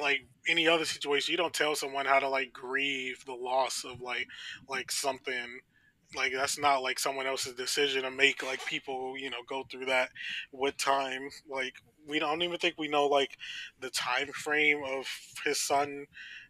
[0.00, 4.00] like any other situation you don't tell someone how to like grieve the loss of
[4.00, 4.26] like
[4.68, 5.60] like something
[6.16, 9.86] like that's not like someone else's decision to make like people you know go through
[9.86, 10.10] that
[10.52, 11.28] with time.
[11.50, 11.74] Like
[12.06, 13.36] we don't even think we know like
[13.80, 15.06] the time frame of
[15.44, 16.06] his son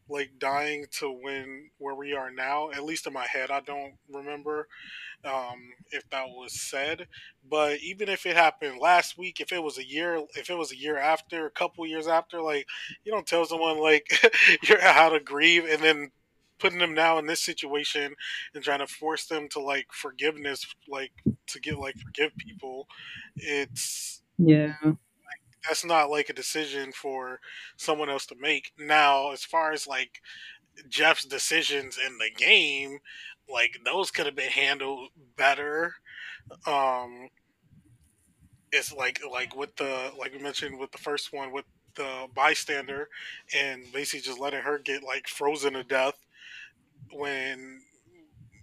[0.08, 2.70] like dying to when where we are now.
[2.70, 4.66] At least in my head i don't remember
[5.24, 7.06] um, if that was said.
[7.48, 10.72] But even if it happened last week if it was a year if it was
[10.72, 12.66] a year after a couple years after like
[13.04, 14.06] you don't tell someone like
[14.62, 16.10] you're how to grieve and then
[16.62, 18.14] putting them now in this situation
[18.54, 21.10] and trying to force them to like forgiveness, like
[21.48, 22.86] to get like forgive people,
[23.34, 24.74] it's yeah.
[25.68, 27.40] that's not like a decision for
[27.76, 28.70] someone else to make.
[28.78, 30.22] Now, as far as like
[30.88, 32.98] Jeff's decisions in the game,
[33.52, 35.94] like those could have been handled better.
[36.64, 37.28] Um,
[38.70, 41.64] it's like like with the like we mentioned with the first one with
[41.96, 43.08] the bystander
[43.54, 46.14] and basically just letting her get like frozen to death
[47.12, 47.80] when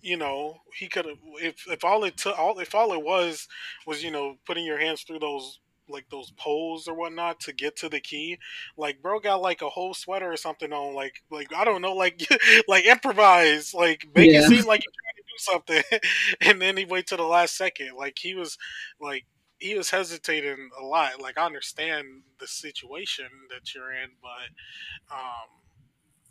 [0.01, 3.47] you know he could have if if all it took all if all it was
[3.85, 7.75] was you know putting your hands through those like those poles or whatnot to get
[7.75, 8.37] to the key.
[8.77, 10.93] Like bro got like a whole sweater or something on.
[10.93, 11.93] Like like I don't know.
[11.95, 12.21] Like
[12.67, 13.73] like improvise.
[13.73, 14.39] Like make Yeah.
[14.39, 15.99] it seem like you're trying to do something,
[16.41, 17.93] and then he wait to the last second.
[17.97, 18.57] Like he was
[19.01, 19.25] like
[19.57, 21.19] he was hesitating a lot.
[21.21, 25.49] Like I understand the situation that you're in, but um,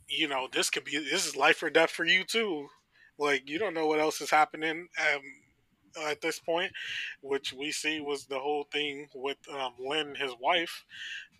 [0.08, 2.68] you know this could be this is life or death for you too.
[3.18, 4.88] Like you don't know what else is happening.
[4.98, 5.22] Um,
[6.06, 6.72] at this point,
[7.22, 10.84] which we see was the whole thing with um, Lynn, his wife.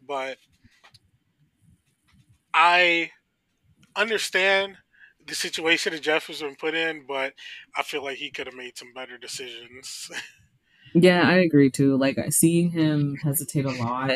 [0.07, 0.39] But
[2.55, 3.11] I
[3.95, 4.77] understand
[5.27, 7.35] the situation that Jeff has been put in, but
[7.77, 10.11] I feel like he could have made some better decisions.
[10.95, 11.99] Yeah, I agree too.
[11.99, 14.11] Like seeing him hesitate a lot,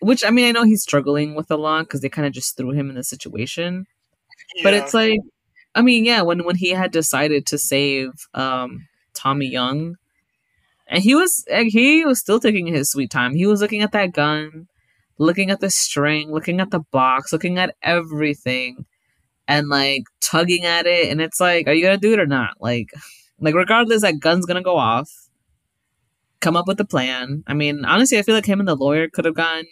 [0.00, 2.56] which I mean, I know he's struggling with a lot because they kind of just
[2.56, 3.86] threw him in the situation.
[4.62, 5.20] But it's like,
[5.74, 9.96] I mean, yeah, when when he had decided to save um Tommy Young,
[10.88, 13.34] and he was like, he was still taking his sweet time.
[13.34, 14.68] He was looking at that gun,
[15.18, 18.86] looking at the string, looking at the box, looking at everything,
[19.46, 21.10] and like tugging at it.
[21.10, 22.54] And it's like, are you gonna do it or not?
[22.60, 22.90] Like,
[23.40, 25.10] like regardless, that gun's gonna go off.
[26.40, 27.42] Come up with a plan.
[27.46, 29.64] I mean, honestly, I feel like him and the lawyer could have gone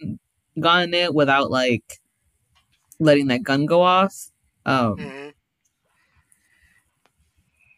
[0.58, 2.00] gotten it without like
[2.98, 4.14] letting that gun go off.
[4.64, 5.32] Um, Mhm.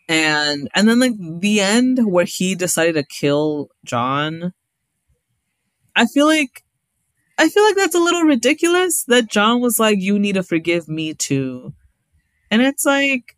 [0.09, 4.55] and and then like the end where he decided to kill John.
[5.95, 6.65] I feel like
[7.37, 10.89] I feel like that's a little ridiculous that John was like, "You need to forgive
[10.89, 11.75] me too,"
[12.51, 13.37] and it's like,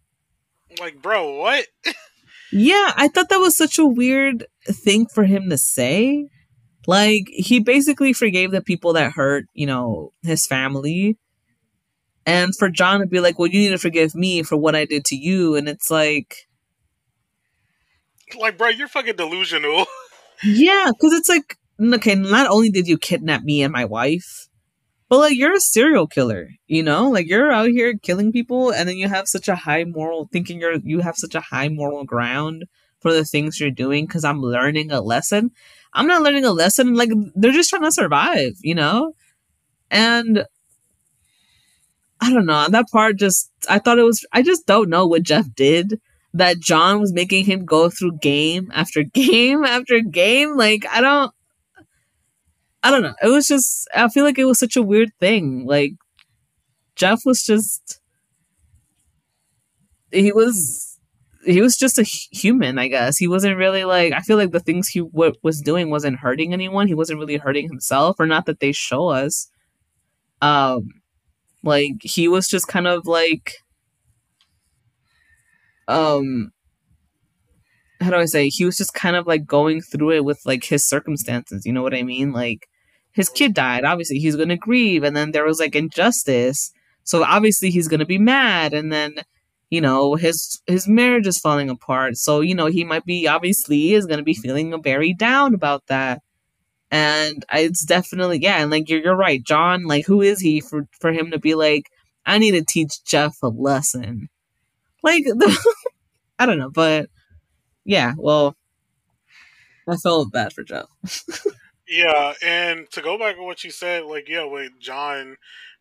[0.79, 1.67] Like, bro, what?
[2.53, 6.29] yeah, I thought that was such a weird thing for him to say.
[6.87, 11.19] Like he basically forgave the people that hurt, you know, his family.
[12.27, 14.85] And for John to be like, "Well, you need to forgive me for what I
[14.85, 16.47] did to you," and it's like,
[18.39, 19.87] Like, bro, you're fucking delusional.
[20.43, 24.49] Yeah, because it's like, okay, not only did you kidnap me and my wife,
[25.11, 27.11] but like you're a serial killer, you know?
[27.11, 30.59] Like you're out here killing people, and then you have such a high moral thinking
[30.61, 32.65] you're you have such a high moral ground
[33.01, 34.07] for the things you're doing.
[34.07, 35.51] Because I'm learning a lesson.
[35.93, 36.95] I'm not learning a lesson.
[36.95, 39.15] Like they're just trying to survive, you know?
[39.91, 40.45] And
[42.21, 42.69] I don't know.
[42.69, 44.25] That part just I thought it was.
[44.33, 46.01] I just don't know what Jeff did
[46.35, 50.57] that John was making him go through game after game after game.
[50.57, 51.33] Like I don't
[52.83, 53.15] I don't know.
[53.23, 55.67] It was just I feel like it was such a weird thing.
[55.67, 55.93] Like
[56.95, 58.01] Jeff was just
[60.13, 60.90] he was
[61.45, 63.17] he was just a human, I guess.
[63.17, 66.53] He wasn't really like I feel like the things he w- was doing wasn't hurting
[66.53, 66.89] anyone.
[66.89, 69.51] He wasn't really hurting himself or not that they show us.
[70.43, 70.89] Um
[71.63, 73.55] like he was just kind of like
[75.89, 76.53] um
[78.01, 80.65] how do I say he was just kind of like going through it with like
[80.65, 82.33] his circumstances, you know what I mean?
[82.33, 82.67] Like
[83.13, 86.73] his kid died, obviously he's gonna grieve, and then there was like injustice.
[87.05, 89.17] So obviously he's gonna be mad, and then
[89.71, 92.17] you know his his marriage is falling apart.
[92.17, 96.23] So you know he might be obviously is gonna be feeling very down about that.
[96.91, 99.85] And it's definitely yeah, and like you're you're right, John.
[99.85, 101.91] Like who is he for for him to be like
[102.27, 104.29] I need to teach Jeff a lesson?
[105.03, 105.75] Like the,
[106.39, 107.09] I don't know, but
[107.85, 108.57] yeah, well,
[109.89, 110.87] I felt bad for Jeff.
[111.91, 115.37] Yeah, and to go back to what you said, like, yeah, with John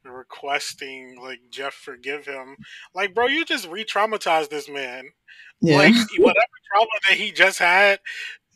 [0.09, 2.57] requesting, like, Jeff forgive him,
[2.93, 5.05] like, bro, you just re traumatized this man.
[5.61, 7.99] Like, whatever trauma that he just had,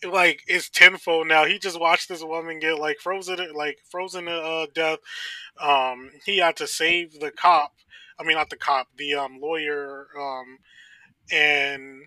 [0.09, 1.45] like, is tenfold now.
[1.45, 4.99] He just watched this woman get, like, frozen, like, frozen to uh, death.
[5.59, 7.73] Um, he had to save the cop.
[8.19, 10.59] I mean, not the cop, the um, lawyer, um,
[11.31, 12.03] and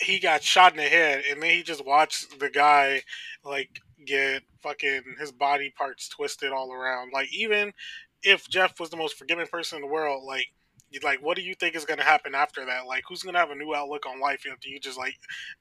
[0.00, 3.02] he got shot in the head, and then he just watched the guy
[3.44, 7.10] like get fucking his body parts twisted all around.
[7.12, 7.72] Like even
[8.24, 10.48] if Jeff was the most forgiving person in the world, like
[11.02, 12.86] like what do you think is gonna happen after that?
[12.86, 15.16] Like who's gonna have a new outlook on life after you just like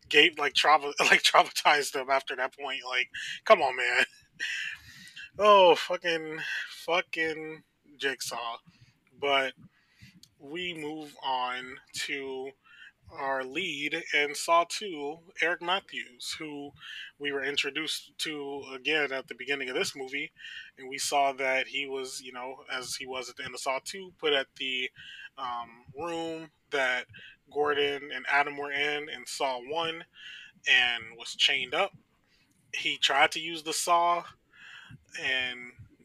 [0.09, 2.81] gave like trauma like traumatized them after that point?
[2.87, 3.09] Like,
[3.45, 4.05] come on, man.
[5.39, 6.37] Oh, fucking
[6.85, 7.63] fucking
[7.97, 8.57] jigsaw.
[9.19, 9.53] But
[10.39, 12.51] we move on to
[13.11, 16.71] our lead in Saw 2, Eric Matthews, who
[17.19, 20.31] we were introduced to again at the beginning of this movie.
[20.77, 23.61] And we saw that he was, you know, as he was at the end of
[23.61, 24.89] Saw 2, put at the
[25.37, 27.05] um, room that
[27.53, 30.03] Gordon and Adam were in in Saw 1
[30.67, 31.91] and was chained up.
[32.73, 34.23] he tried to use the saw,
[35.21, 35.59] and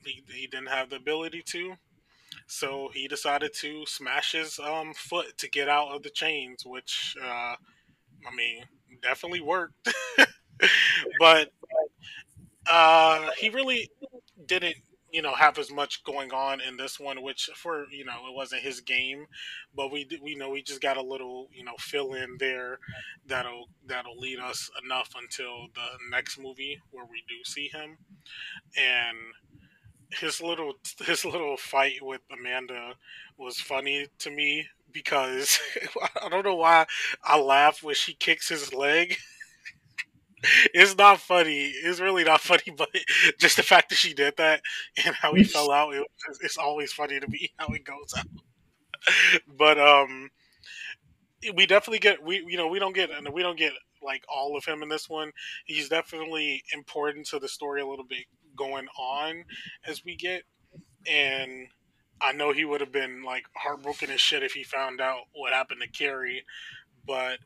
[0.05, 1.75] he, he didn't have the ability to.
[2.49, 7.15] So he decided to smash his um, foot to get out of the chains, which
[7.23, 7.55] uh,
[8.27, 8.65] I mean
[9.03, 9.89] definitely worked.
[11.21, 11.53] but
[12.69, 13.91] uh, he really
[14.47, 14.77] didn't
[15.13, 18.35] you know have as much going on in this one which for you know it
[18.35, 19.27] wasn't his game
[19.75, 22.79] but we we know we just got a little you know fill in there
[23.27, 27.97] that'll that'll lead us enough until the next movie where we do see him
[28.77, 29.17] and
[30.11, 32.95] his little his little fight with Amanda
[33.37, 35.59] was funny to me because
[36.23, 36.87] I don't know why
[37.23, 39.17] I laugh when she kicks his leg
[40.75, 41.67] it's not funny.
[41.67, 42.89] It's really not funny, but
[43.39, 44.63] just the fact that she did that
[45.05, 46.07] and how he fell out, it,
[46.41, 48.27] it's always funny to me how it goes out.
[49.59, 50.31] but um,
[51.55, 54.57] we definitely get we you know we don't get and we don't get like all
[54.57, 55.33] of him in this one.
[55.65, 58.25] He's definitely important to the story a little bit
[58.59, 59.45] going on
[59.87, 60.43] as we get,
[61.07, 61.69] and
[62.21, 65.53] I know he would have been like heartbroken as shit if he found out what
[65.53, 66.45] happened to Kerry,
[67.07, 67.39] but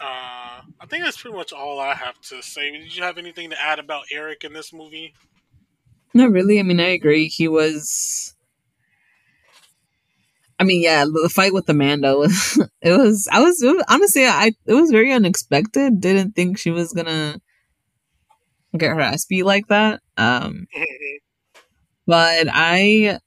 [0.00, 2.70] uh, I think that's pretty much all I have to say.
[2.70, 5.14] Did you have anything to add about Eric in this movie?
[6.12, 6.58] Not really.
[6.58, 7.28] I mean, I agree.
[7.28, 8.34] He was.
[10.58, 12.62] I mean, yeah, the fight with Amanda was.
[12.82, 13.28] It was.
[13.32, 14.26] I was, was honestly.
[14.26, 14.52] I.
[14.66, 16.00] It was very unexpected.
[16.00, 17.40] Didn't think she was gonna
[18.76, 20.00] get her ass beat like that.
[20.16, 20.66] Um,
[22.06, 23.18] but I.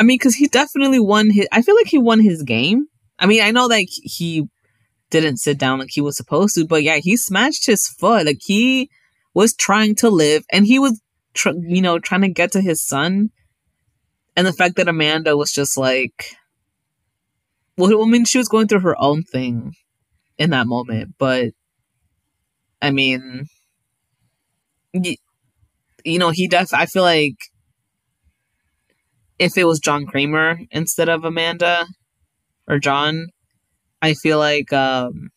[0.00, 1.48] I mean, because he definitely won his.
[1.50, 2.86] I feel like he won his game.
[3.18, 4.46] I mean, I know that he
[5.10, 6.66] didn't sit down like he was supposed to.
[6.66, 8.26] But yeah, he smashed his foot.
[8.26, 8.90] Like he
[9.34, 11.00] was trying to live and he was,
[11.34, 13.30] tr- you know, trying to get to his son.
[14.36, 16.36] And the fact that Amanda was just like,
[17.76, 19.74] well, I mean, she was going through her own thing
[20.36, 21.14] in that moment.
[21.18, 21.52] But
[22.80, 23.46] I mean,
[24.92, 25.16] you,
[26.04, 27.36] you know, he def, I feel like
[29.38, 31.86] if it was John Kramer instead of Amanda
[32.66, 33.28] or John,
[34.02, 35.30] I feel like um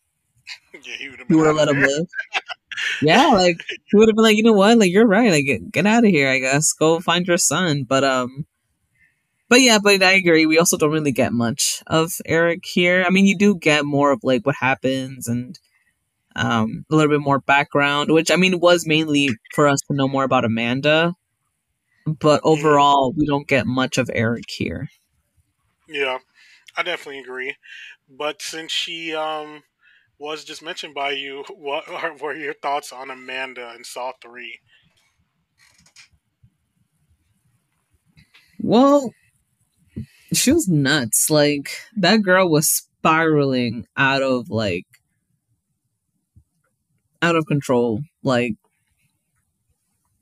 [0.74, 2.08] yeah, he would have let him live.
[3.02, 5.72] yeah, like he would have been like, you know what, like you're right, like get,
[5.72, 6.74] get out of here, I guess.
[6.74, 7.84] Go find your son.
[7.84, 8.46] But um
[9.50, 10.46] but yeah, but I agree.
[10.46, 13.04] We also don't really get much of Eric here.
[13.06, 15.60] I mean, you do get more of like what happens and
[16.36, 20.08] um a little bit more background, which I mean was mainly for us to know
[20.08, 21.16] more about Amanda.
[22.06, 24.90] But overall, we don't get much of Eric here.
[25.88, 26.20] Yeah,
[26.76, 27.56] I definitely agree.
[28.10, 29.64] But since she um,
[30.18, 34.60] was just mentioned by you, what are, were your thoughts on Amanda in Saw 3?
[38.60, 39.12] Well,
[40.34, 41.30] she was nuts.
[41.30, 44.86] Like, that girl was spiraling out of, like,
[47.22, 48.02] out of control.
[48.24, 48.54] Like,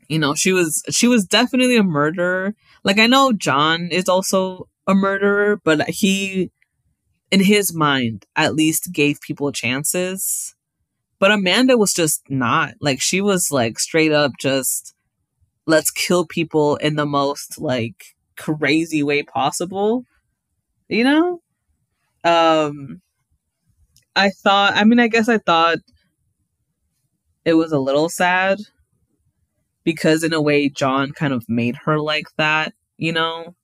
[0.08, 2.56] you know, she was she was definitely a murderer.
[2.84, 6.52] Like I know John is also a murderer, but he
[7.32, 10.56] in his mind, at least gave people chances.
[11.20, 12.76] But Amanda was just not.
[12.80, 14.95] Like, she was like straight up just,
[15.66, 20.06] let's kill people in the most like crazy way possible.
[20.88, 21.41] You know?
[22.24, 23.02] Um,
[24.16, 25.78] I thought, I mean, I guess I thought
[27.50, 28.60] it was a little sad
[29.84, 33.56] because in a way, John kind of made her like that, you know?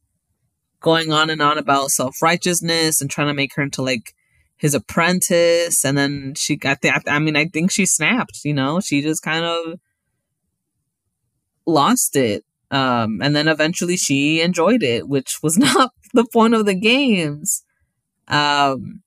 [0.86, 4.14] going on and on about self righteousness and trying to make her into like
[4.56, 5.84] his apprentice.
[5.84, 9.24] And then she got the, I mean, I think she snapped, you know, she just
[9.24, 9.80] kind of
[11.66, 12.46] lost it.
[12.70, 17.64] Um, and then eventually she enjoyed it, which was not the point of the games.
[18.28, 19.02] Um,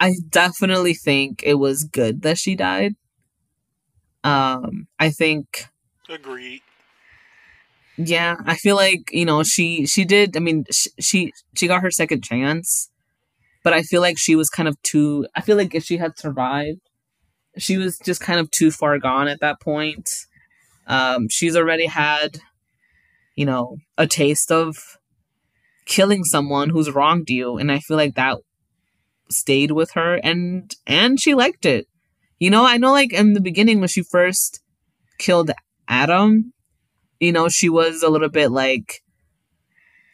[0.00, 2.94] I definitely think it was good that she died.
[4.24, 5.66] Um, I think.
[6.08, 6.62] Agreed
[7.96, 10.64] yeah i feel like you know she she did i mean
[10.98, 12.90] she she got her second chance
[13.64, 16.18] but i feel like she was kind of too i feel like if she had
[16.18, 16.80] survived
[17.58, 20.10] she was just kind of too far gone at that point
[20.86, 22.40] um she's already had
[23.36, 24.98] you know a taste of
[25.86, 28.38] killing someone who's wronged you and i feel like that
[29.30, 31.86] stayed with her and and she liked it
[32.38, 34.60] you know i know like in the beginning when she first
[35.18, 35.50] killed
[35.88, 36.52] adam
[37.20, 39.02] you know, she was a little bit like,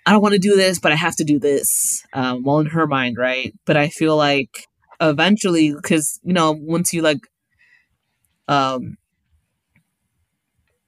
[0.05, 2.05] I don't want to do this, but I have to do this.
[2.13, 3.55] Um, well, in her mind, right?
[3.65, 4.67] But I feel like
[5.01, 7.21] eventually, because you know, once you like,
[8.49, 8.97] um,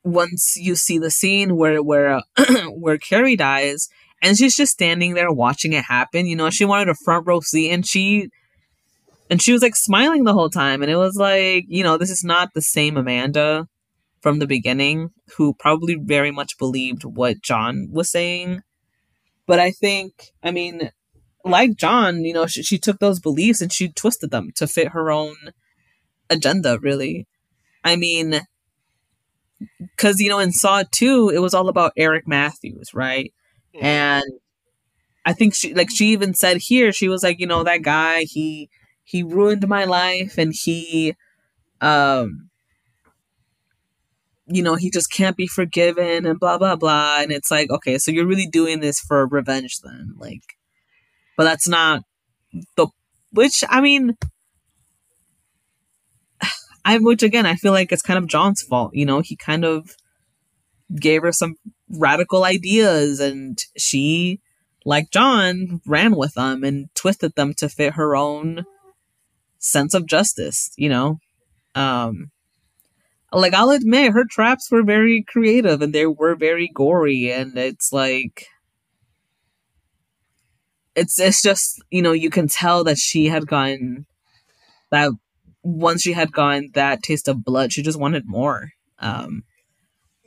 [0.05, 2.21] once you see the scene where where
[2.71, 3.89] where Kerry dies,
[4.23, 6.27] and she's just standing there watching it happen.
[6.27, 8.31] You know, she wanted a front row seat, and she
[9.31, 12.11] and she was like smiling the whole time and it was like you know this
[12.11, 13.69] is not the same amanda
[14.21, 18.63] from the beginning who probably very much believed what john was saying
[19.47, 20.91] but i think i mean
[21.45, 24.89] like john you know she, she took those beliefs and she twisted them to fit
[24.89, 25.37] her own
[26.31, 27.27] agenda really
[27.85, 28.41] i mean
[29.81, 33.33] because you know in saw 2 it was all about eric matthews right.
[33.75, 34.25] And
[35.25, 38.23] i think she like she even said here she was like you know that guy
[38.23, 38.69] he
[39.05, 41.15] he ruined my life and he
[41.81, 42.51] um
[44.47, 47.19] you know he just can't be forgiven and blah blah blah.
[47.21, 50.43] And it's like okay so you're really doing this for revenge then like
[51.37, 52.03] but that's not
[52.77, 52.89] the
[53.33, 54.17] which i mean
[56.85, 59.21] i which again i feel like it's kind of john's fault you know?
[59.21, 59.95] He kind of
[61.01, 61.57] gave her some
[61.91, 64.41] radical ideas and she
[64.85, 68.65] like john ran with them and twisted them to fit her own
[69.59, 71.19] sense of justice you know
[71.75, 72.31] um
[73.33, 77.93] like i'll admit her traps were very creative and they were very gory and it's
[77.93, 78.47] like
[80.95, 84.07] it's it's just you know you can tell that she had gotten
[84.91, 85.11] that
[85.63, 89.43] once she had gotten that taste of blood she just wanted more um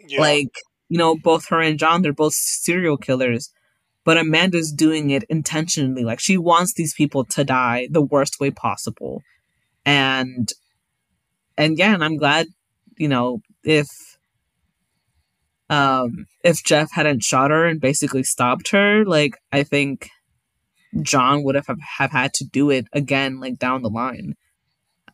[0.07, 0.19] Yeah.
[0.19, 0.51] like
[0.91, 3.49] you know both her and john they're both serial killers.
[4.03, 6.03] But amanda's doing it intentionally.
[6.03, 9.21] Like she wants these people to die the worst way possible.
[9.85, 10.51] And
[11.57, 12.47] and yeah and i'm glad
[12.97, 13.87] you know if
[15.69, 20.09] um if jeff hadn't shot her and basically stopped her like i think
[21.01, 21.67] john would have
[21.97, 24.35] have had to do it again like down the line.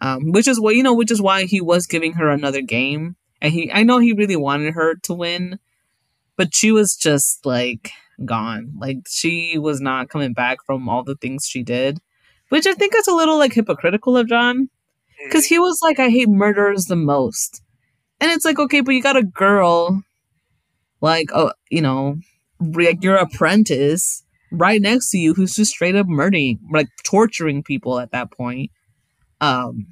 [0.01, 3.15] Um which is what you know which is why he was giving her another game.
[3.41, 5.59] And he i know he really wanted her to win
[6.37, 7.91] but she was just like
[8.23, 8.73] gone.
[8.79, 11.99] Like she was not coming back from all the things she did
[12.49, 14.69] which i think is a little like hypocritical of john.
[15.25, 17.61] Because he was like i hate murderers the most.
[18.19, 20.03] And it's like okay but you got a girl
[21.01, 22.17] like oh you know
[22.59, 27.99] like your apprentice right next to you who's just straight up murdering like torturing people
[27.99, 28.71] at that point.
[29.41, 29.87] Um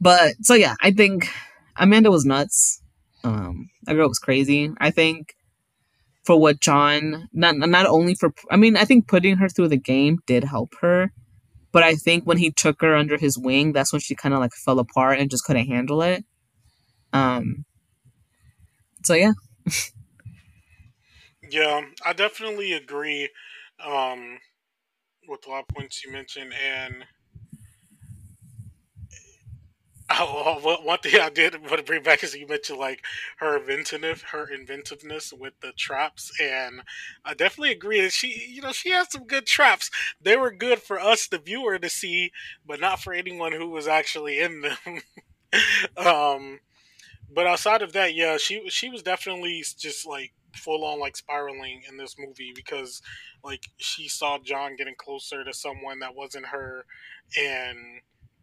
[0.00, 1.28] but so yeah i think
[1.76, 2.81] amanda was nuts
[3.24, 4.70] um that girl was crazy.
[4.78, 5.34] I think
[6.24, 9.76] for what john not not only for i mean i think putting her through the
[9.76, 11.10] game did help her
[11.72, 14.38] but i think when he took her under his wing that's when she kind of
[14.38, 16.24] like fell apart and just couldn't handle it.
[17.12, 17.64] Um
[19.04, 19.32] so yeah.
[21.50, 23.28] Yeah, I definitely agree
[23.84, 24.38] um,
[25.28, 27.04] with a lot of points you mentioned, and
[30.20, 33.04] oh, well, one thing I did want to bring back is you mentioned like
[33.38, 36.82] her inventive, her inventiveness with the traps, and
[37.24, 39.90] I definitely agree that she, you know, she had some good traps.
[40.20, 42.32] They were good for us, the viewer, to see,
[42.66, 45.00] but not for anyone who was actually in them.
[45.96, 46.60] um,
[47.32, 51.82] but outside of that, yeah, she she was definitely just like full on like spiraling
[51.88, 53.00] in this movie because
[53.42, 56.84] like she saw John getting closer to someone that wasn't her
[57.38, 57.78] and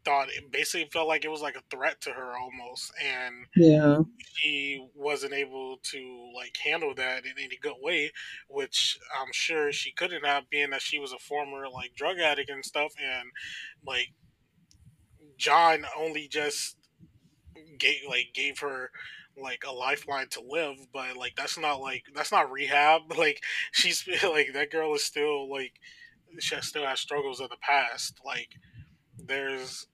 [0.09, 3.99] thought it basically felt like it was like a threat to her almost and yeah.
[4.33, 8.11] she wasn't able to like handle that in any good way
[8.47, 12.49] which i'm sure she couldn't have being that she was a former like drug addict
[12.49, 13.29] and stuff and
[13.85, 14.07] like
[15.37, 16.75] john only just
[17.77, 18.89] gave like gave her
[19.39, 24.07] like a lifeline to live but like that's not like that's not rehab like she's
[24.23, 25.73] like that girl is still like
[26.39, 28.49] she still has struggles of the past like
[29.27, 29.85] there's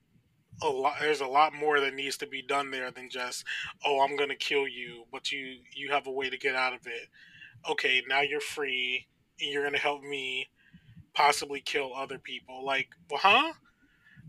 [0.62, 3.44] a lot there's a lot more that needs to be done there than just
[3.86, 6.88] oh i'm gonna kill you but you you have a way to get out of
[6.88, 7.10] it.
[7.70, 9.08] Okay now you're free
[9.40, 10.48] and you're gonna help me
[11.14, 12.66] possibly kill other people.
[12.66, 13.54] Like well huh?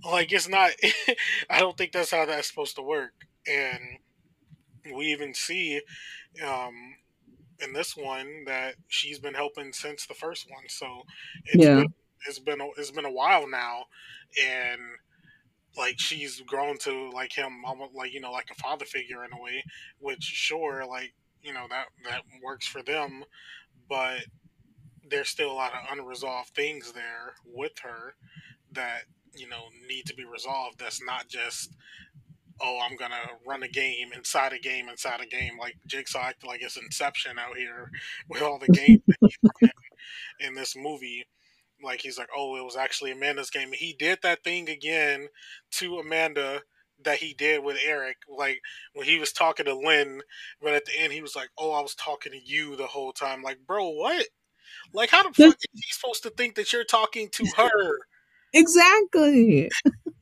[0.04, 0.72] Like it's not
[1.50, 3.26] i don't think that's how that's supposed to work.
[3.48, 3.80] And
[4.94, 5.80] we even see
[6.44, 6.96] um
[7.60, 10.64] in this one that she's been helping since the first one.
[10.68, 11.02] So
[11.46, 11.70] it's Yeah.
[11.70, 11.86] been
[12.28, 13.86] it's been a, it's been a while now.
[14.42, 14.80] And
[15.76, 19.32] like she's grown to like him almost like you know like a father figure in
[19.32, 19.62] a way
[19.98, 21.12] which sure like
[21.42, 23.24] you know that that works for them
[23.88, 24.20] but
[25.08, 28.14] there's still a lot of unresolved things there with her
[28.72, 29.02] that
[29.34, 30.78] you know need to be resolved.
[30.78, 31.70] That's not just
[32.62, 36.46] oh i'm gonna run a game inside a game inside a game like jigsaw acted
[36.46, 37.90] like it's inception out here
[38.30, 39.02] with all the games
[40.40, 41.26] in this movie
[41.82, 43.70] like he's like oh it was actually amanda's game.
[43.72, 45.28] He did that thing again
[45.72, 46.62] to amanda
[47.04, 48.60] that he did with eric like
[48.94, 50.22] when he was talking to lynn
[50.62, 53.12] but at the end he was like oh i was talking to you the whole
[53.12, 53.42] time.
[53.42, 54.26] Like bro what?
[54.92, 57.98] Like how the fuck is he supposed to think that you're talking to her?
[58.54, 59.70] Exactly.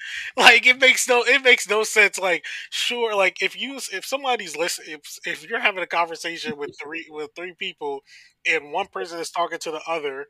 [0.36, 2.18] like it makes no it makes no sense.
[2.18, 6.76] Like sure, like if you if somebody's listening, if if you're having a conversation with
[6.82, 8.00] three with three people,
[8.46, 10.26] and one person is talking to the other,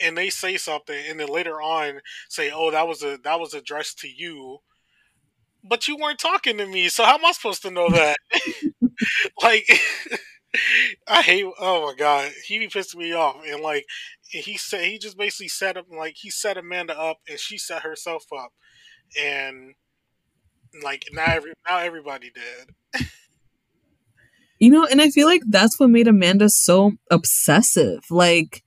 [0.00, 3.54] and they say something, and then later on say, "Oh, that was a that was
[3.54, 4.58] addressed to you."
[5.62, 8.16] But you weren't talking to me, so how am I supposed to know that?
[9.42, 9.68] like,
[11.08, 11.46] I hate.
[11.58, 13.86] Oh my god, he be pissing me off, and like
[14.22, 17.82] he said, he just basically set up like he set Amanda up, and she set
[17.82, 18.52] herself up,
[19.20, 19.74] and
[20.82, 23.06] like now every now everybody did.
[24.60, 28.04] You know, and I feel like that's what made Amanda so obsessive.
[28.10, 28.62] Like,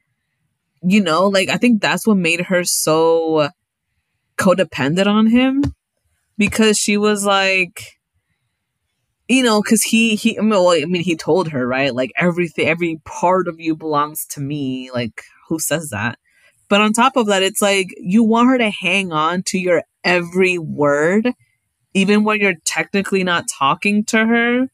[0.84, 3.50] you know, like I think that's what made her so
[4.38, 5.64] codependent on him
[6.38, 8.00] because she was like
[9.28, 11.94] you know because he he I mean, well, I mean he told her right?
[11.94, 14.92] Like everything every part of you belongs to me.
[14.92, 16.20] Like who says that?
[16.70, 19.84] But on top of that it's like you want her to hang on to your
[20.04, 21.30] every word
[21.94, 24.68] even when you're technically not talking to her.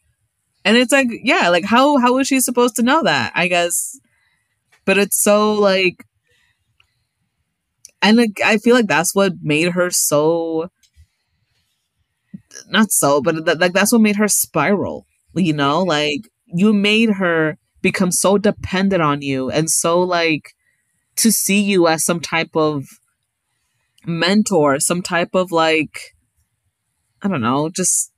[0.66, 3.98] And it's like yeah like how how is she supposed to know that i guess
[4.90, 6.04] but it's so like
[8.02, 10.68] and like i feel like that's what made her so
[12.70, 15.84] not so but th- like that's what made her spiral you know?
[15.84, 20.54] Like you made her become so dependent on you and so like
[21.18, 22.86] to see you as some type of
[24.08, 26.16] mentor some type of like
[27.22, 28.12] i don't know just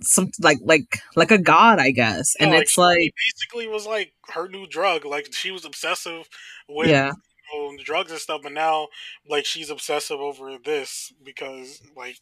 [0.00, 4.12] some like like like a god i guess and Yeah, it's like basically was like
[4.28, 5.04] her new drug.
[5.04, 6.28] Like she was obsessive
[6.68, 7.12] with yeah
[7.52, 8.88] you know, drugs and stuff, but now
[9.28, 12.18] like she's obsessive over this because like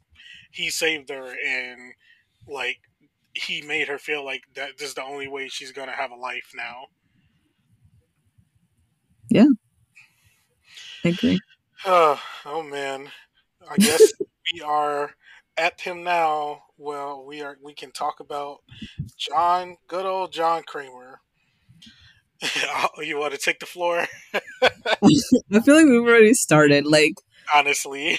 [0.53, 1.95] he saved her and
[2.49, 2.79] like
[3.33, 6.17] he made her feel like that this is the only way she's gonna have a
[6.17, 6.87] life now.
[9.31, 9.47] Yeah.
[11.05, 11.41] I agree
[11.87, 13.11] oh man,
[13.69, 14.13] I guess
[14.53, 15.11] we are
[15.57, 16.63] at him now.
[16.77, 17.57] Well, we are.
[17.63, 18.59] We can talk about
[19.17, 21.21] John, good old John Kramer.
[22.99, 24.07] you want to take the floor?
[24.63, 27.15] i feel like we've already started like
[27.55, 28.19] Honestly,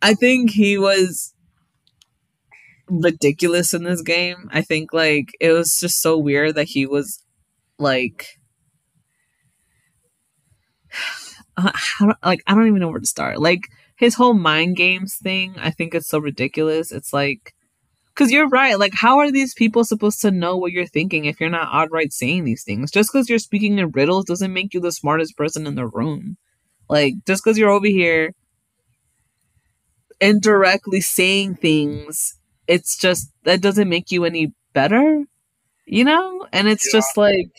[0.00, 1.34] I think he was
[2.88, 4.48] ridiculous in this game.
[4.52, 7.22] I think like it was just so weird that he was
[7.78, 8.38] like
[11.56, 13.40] uh, how, like I don't even know where to start.
[13.40, 13.62] Like
[13.96, 16.92] his whole mind games thing, I think it's so ridiculous.
[16.92, 17.54] It's like
[18.16, 18.78] cuz you're right.
[18.78, 22.12] Like how are these people supposed to know what you're thinking if you're not outright
[22.12, 22.90] saying these things?
[22.90, 26.36] Just cuz you're speaking in riddles doesn't make you the smartest person in the room.
[26.88, 28.32] Like just cuz you're over here
[30.20, 35.24] indirectly saying things, it's just that doesn't make you any better,
[35.86, 36.46] you know?
[36.52, 37.00] And it's Yeah.
[37.00, 37.50] just like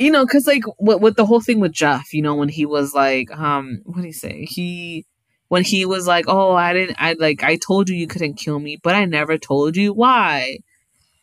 [0.00, 2.64] you know, because like with, with the whole thing with Jeff, you know, when he
[2.64, 4.46] was like, um, what did he say?
[4.46, 5.04] He
[5.48, 8.58] when he was like, "Oh, I didn't, I like, I told you you couldn't kill
[8.58, 10.60] me, but I never told you why."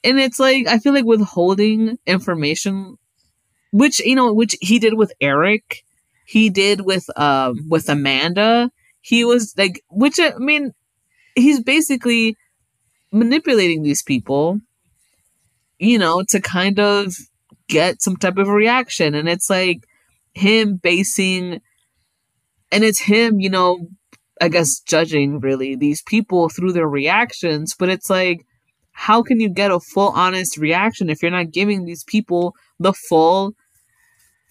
[0.04, 2.98] And it's like I feel like withholding information,
[3.72, 5.84] which you know, which he did with Eric,
[6.26, 8.70] he did with um with Amanda.
[9.02, 10.74] He was like, which I mean,
[11.34, 12.36] he's basically
[13.12, 14.60] manipulating these people,
[15.80, 17.16] you know, to kind of
[17.68, 19.16] get some type of reaction.
[19.16, 19.88] And it's like
[20.34, 21.62] him basing,
[22.72, 23.88] and it's him, you know,
[24.40, 27.76] I guess judging really these people through their reactions.
[27.78, 28.46] But it's like,
[28.92, 32.94] how can you get a full, honest reaction if you're not giving these people the
[32.94, 33.54] full,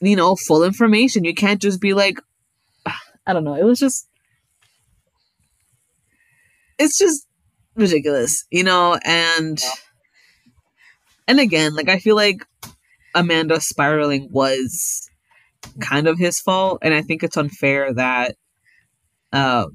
[0.00, 1.24] you know, full information?
[1.24, 2.18] You can't just be like,
[3.26, 3.54] I don't know.
[3.54, 4.08] It was just,
[6.78, 7.26] it's just
[7.74, 9.62] ridiculous, you know, and
[11.28, 12.46] and again, like I feel like
[13.16, 15.10] Amanda spiraling was
[15.80, 18.36] kind of his fault, and I think it's unfair that,
[19.32, 19.66] uh,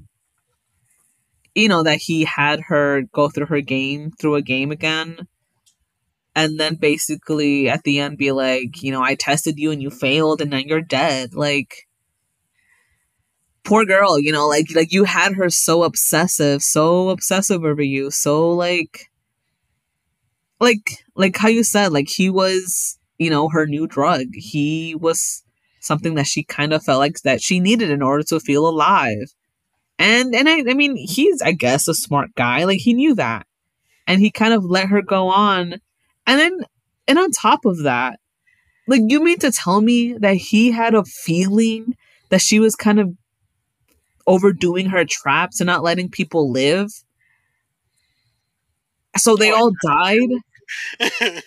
[1.54, 5.28] you know, that he had her go through her game through a game again,
[6.34, 9.90] and then basically at the end be like, you know, I tested you and you
[9.90, 11.88] failed, and now you're dead, like.
[13.64, 18.10] Poor girl, you know, like like you had her so obsessive, so obsessive over you,
[18.10, 19.12] so like
[20.58, 24.26] like like how you said like he was you know her new drug.
[24.34, 25.42] He was
[25.80, 29.34] something that she kind of felt like that she needed in order to feel alive.
[29.98, 32.64] And and I, I mean he's i guess a smart guy.
[32.64, 33.46] Like he knew that.
[34.06, 35.80] And he kind of let her go on.
[36.26, 36.60] And then
[37.08, 38.18] and on top of that
[38.86, 41.96] like you mean to tell me that he had a feeling
[42.30, 43.14] that she was kind of
[44.26, 46.90] overdoing her traps and not letting people live?
[49.16, 50.30] So they all died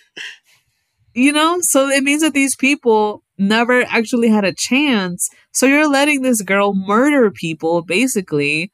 [1.16, 5.28] you know so it means that these people never actually had a chance.
[5.52, 8.72] So you're letting this girl murder people basically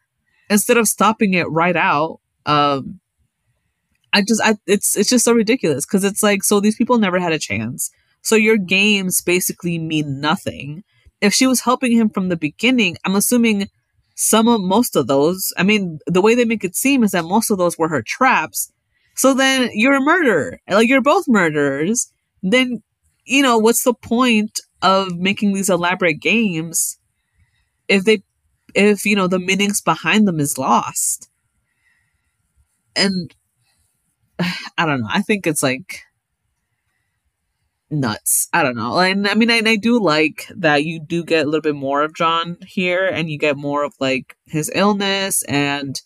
[0.50, 2.20] instead of stopping it right out.
[2.46, 3.00] Um
[4.12, 7.18] I just I it's it's just so ridiculous cuz it's like so these people never
[7.18, 7.90] had a chance.
[8.22, 10.84] So your games basically mean nothing.
[11.20, 13.68] If she was helping him from the beginning, I'm assuming
[14.14, 17.24] some of most of those, I mean, the way they make it seem is that
[17.24, 18.70] most of those were her traps.
[19.14, 20.60] So then you're a murderer.
[20.68, 22.12] Like you're both murderers.
[22.42, 22.82] Then,
[23.24, 26.98] you know, what's the point of making these elaborate games
[27.88, 28.22] if they
[28.74, 31.30] if, you know, the meanings behind them is lost?
[32.96, 33.34] And
[34.78, 35.08] I don't know.
[35.10, 36.02] I think it's like
[37.90, 38.48] nuts.
[38.52, 38.98] I don't know.
[38.98, 42.02] And I mean, I, I do like that you do get a little bit more
[42.02, 46.00] of John here, and you get more of like his illness, and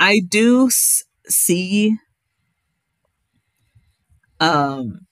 [0.00, 1.96] I do s- see
[4.40, 5.05] um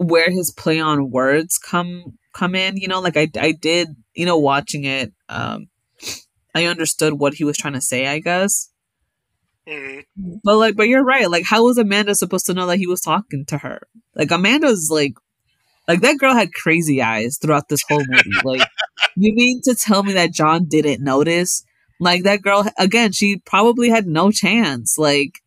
[0.00, 2.76] where his play on words come come in.
[2.76, 5.68] You know, like I I did, you know, watching it, um,
[6.54, 8.06] I understood what he was trying to say.
[8.06, 8.70] I guess.
[9.68, 10.34] Mm-hmm.
[10.42, 11.30] But like, but you're right.
[11.30, 13.86] Like, how was Amanda supposed to know that he was talking to her?
[14.14, 15.14] Like, Amanda's like,
[15.86, 18.30] like that girl had crazy eyes throughout this whole movie.
[18.44, 18.66] like,
[19.16, 21.62] you mean to tell me that John didn't notice?
[22.00, 24.96] Like that girl again, she probably had no chance.
[24.96, 25.42] Like,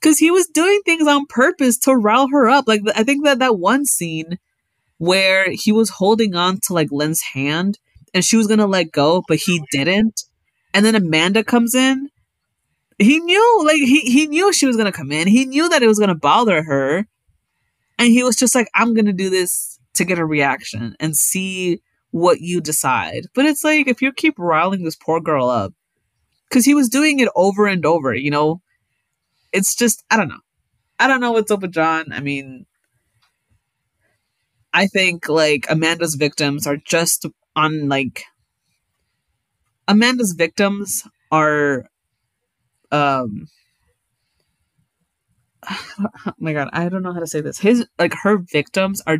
[0.00, 2.66] because he was doing things on purpose to rile her up.
[2.66, 4.38] Like, I think that that one scene
[4.98, 7.78] where he was holding on to like Lynn's hand
[8.12, 10.24] and she was gonna let go, but he didn't.
[10.74, 12.10] And then Amanda comes in.
[12.98, 15.26] He knew like he, he knew she was gonna come in.
[15.26, 17.06] He knew that it was gonna bother her.
[17.98, 21.80] And he was just like i'm gonna do this to get a reaction and see
[22.10, 23.26] what you decide.
[23.34, 25.72] But it's like if you keep riling this poor girl up
[26.48, 28.60] because he was doing it over and over you know
[29.52, 30.40] it's just i don't know.
[30.98, 32.12] I don't know what's up with john.
[32.12, 32.66] I mean
[34.72, 37.26] i think like amanda's victims are just
[37.56, 38.24] on like
[39.88, 41.86] amanda's victims are
[42.92, 43.46] um
[45.70, 47.58] oh my god i don't know how to say this.
[47.58, 49.18] His like her victims are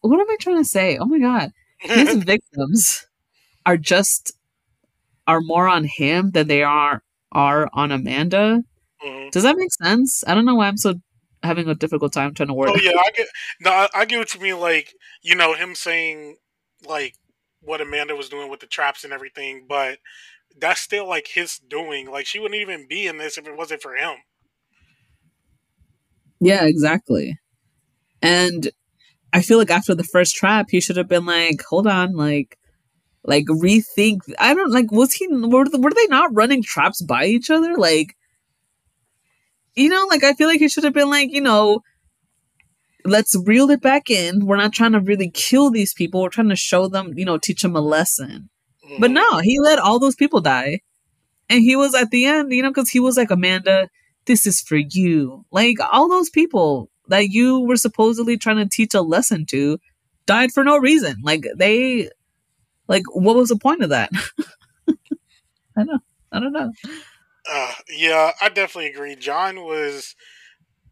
[0.00, 0.98] what am i trying to say?
[0.98, 1.50] Oh my god.
[1.78, 3.06] His victims
[3.66, 4.32] are just
[5.26, 7.02] are more on him than they are
[7.32, 8.62] are on amanda
[9.04, 9.30] Mhm.
[9.32, 10.94] does that make sense i don't know why i'm so
[11.42, 13.26] having a difficult time trying to word Oh yeah, I get
[13.60, 14.60] no, I, I get what you mean.
[14.60, 16.36] Like you know him saying
[16.86, 17.14] like
[17.60, 19.98] what Amanda was doing with the traps and everything, but
[20.58, 22.10] that's still like his doing.
[22.10, 24.16] Like she wouldn't even be in this if it wasn't for him.
[26.40, 27.38] Yeah, exactly.
[28.20, 28.70] And
[29.32, 32.58] I feel like after the first trap, he should have been like, "Hold on, like,
[33.24, 34.90] like rethink." I don't like.
[34.92, 35.26] Was he?
[35.28, 37.76] Were, were they not running traps by each other?
[37.76, 38.16] Like,
[39.74, 41.80] you know, like I feel like he should have been like, you know,
[43.04, 44.46] let's reel it back in.
[44.46, 46.22] We're not trying to really kill these people.
[46.22, 48.48] We're trying to show them, you know, teach them a lesson.
[48.96, 49.14] But Mhm.
[49.14, 50.80] no, he let all those people die.
[51.50, 53.88] And he was at the end, you know, because he was like, Amanda,
[54.26, 55.44] this is for you.
[55.52, 59.78] Like, all those people that you were supposedly trying to teach a lesson to
[60.26, 61.16] died for no reason.
[61.22, 62.10] Like, they,
[62.92, 64.10] like, what was the point of that?
[65.78, 65.98] I know.
[66.30, 66.70] I don't know.
[67.50, 69.16] Uh, yeah, I definitely agree.
[69.16, 70.14] John was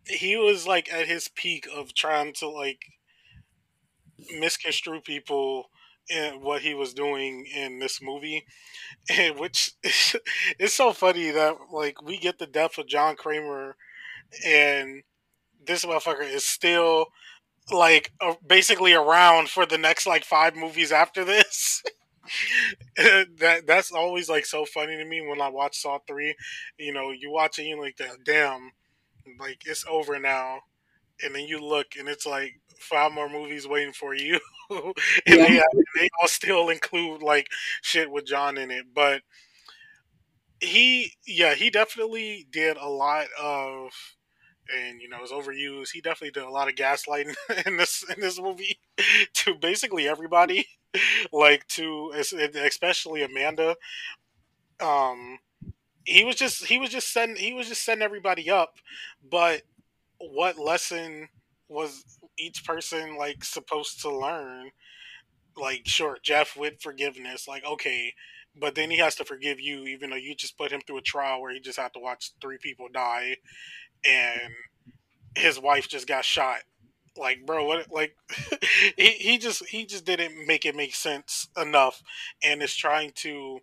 [0.07, 2.81] he was like at his peak of trying to like
[4.39, 5.67] misconstrue people
[6.11, 8.47] and what he was doing in this movie,
[9.11, 9.73] and which
[10.59, 13.77] it's so funny that like we get the death of John Kramer,
[14.47, 15.03] and
[15.67, 17.09] this motherfucker is still
[17.73, 21.83] like uh, basically around for the next like five movies after this.
[22.97, 26.35] that that's always like so funny to me when I watch Saw three.
[26.79, 28.73] You know, you watch it, you're like, damn,
[29.39, 30.61] like it's over now,
[31.23, 34.41] and then you look and it's like five more movies waiting for you,
[34.71, 34.95] and
[35.27, 35.37] Yeah.
[35.41, 35.63] they
[35.97, 37.49] they all still include like
[37.83, 39.23] shit with John in it, but
[40.61, 43.91] he yeah he definitely did a lot of
[44.77, 45.91] and you know it's overused.
[45.93, 47.35] He definitely did a lot of gaslighting
[47.67, 48.79] in this in this movie
[49.35, 50.67] to basically everybody.
[51.33, 53.77] Like to especially amanda.
[54.81, 55.39] Um
[56.05, 58.75] he was just he was just setting he was just setting everybody up.
[59.29, 59.63] But
[60.19, 61.29] what lesson
[61.69, 62.05] was
[62.39, 64.71] each person like supposed to learn?
[65.57, 68.15] Like sure jeff with forgiveness like okay
[68.59, 71.03] but then he has to forgive you even though you just put him through a
[71.03, 73.37] trial where he just had to watch three people die
[74.05, 74.53] and
[75.37, 76.61] his wife just got shot.
[77.17, 78.17] Like bro what like
[78.97, 82.03] he, he just he just didn't make it make sense enough
[82.43, 83.59] and is trying to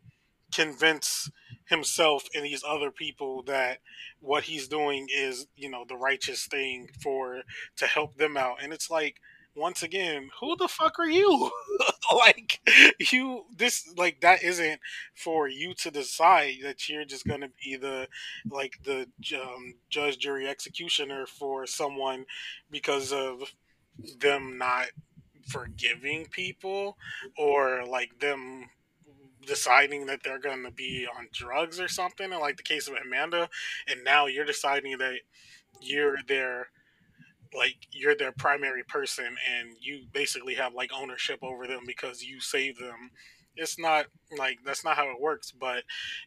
[0.54, 1.32] convince
[1.66, 3.80] himself and these other people that
[4.20, 7.42] what he's doing is you know the righteous thing for
[7.78, 8.58] to help them out.
[8.62, 9.22] And it's like
[9.58, 11.51] once again who the fuck are you?
[12.16, 12.62] Like
[13.12, 14.80] you this like that isn't
[15.14, 18.08] for you to decide that you're just gonna be the
[18.49, 22.26] like the um, judge jury executioner for someone
[22.72, 23.41] because of
[24.20, 24.86] them not
[25.47, 26.97] forgiving people
[27.38, 28.70] or like them
[29.45, 32.95] deciding that they're going to be on drugs or something, and like the case of
[32.95, 33.49] Amanda,
[33.88, 35.16] and now you're deciding that
[35.82, 36.68] you're their
[37.56, 42.39] like you're their primary person and you basically have like ownership over them because you
[42.39, 43.12] save them
[43.56, 44.06] it's not
[44.38, 45.84] like that's not how it works but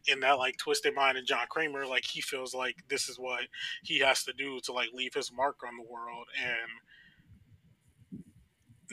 [0.06, 3.42] in that like twisted mind of john kramer like he feels like this is what
[3.82, 6.92] he has to do to like leave his mark on the world and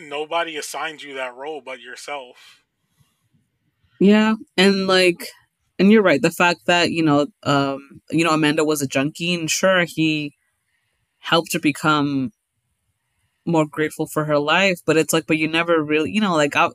[0.09, 2.63] nobody assigns you that role but yourself
[3.99, 5.27] Yeah, and like,
[5.79, 6.21] and you're right.
[6.21, 10.33] The fact that you know, um, you know, Amanda was a junkie, and sure, he
[11.29, 12.31] helped her become
[13.45, 14.79] more grateful for her life.
[14.85, 16.69] But it's like, but you never really, you know, like, I,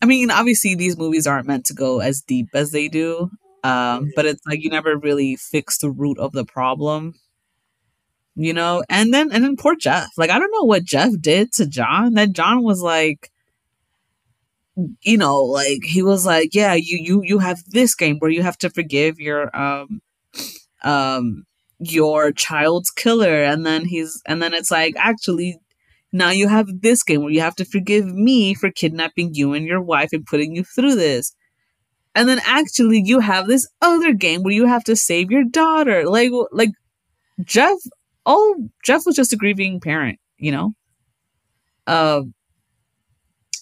[0.00, 3.30] I mean, obviously, these movies aren't meant to go as deep as they do.
[3.64, 7.14] Um, but it's like you never really fix the root of the problem,
[8.36, 8.84] you know.
[8.88, 10.10] And then, and then poor Jeff.
[10.16, 12.14] Like, I don't know what Jeff did to John.
[12.14, 13.30] That John was like
[15.02, 18.42] you know like he was like yeah you you you have this game where you
[18.42, 20.00] have to forgive your um
[20.84, 21.44] um
[21.78, 25.58] your child's killer and then he's and then it's like actually
[26.12, 29.66] now you have this game where you have to forgive me for kidnapping you and
[29.66, 31.34] your wife and putting you through this.
[32.14, 36.08] And then actually you have this other game where you have to save your daughter.
[36.08, 36.70] Like like
[37.44, 37.76] jeff
[38.26, 40.72] oh jeff was just a grieving parent you know?
[41.86, 42.34] Um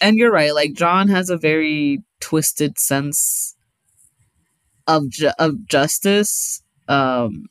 [0.00, 3.54] and you're right like john has a very twisted sense
[4.86, 6.62] of ju- of justice.
[6.88, 7.46] Um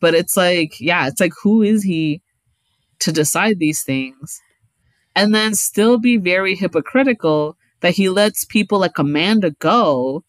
[0.00, 2.22] but it's like yeah it's like who is he
[3.00, 4.40] to decide these things?
[5.14, 10.24] And then still be very hypocritical that he lets people like amanda go.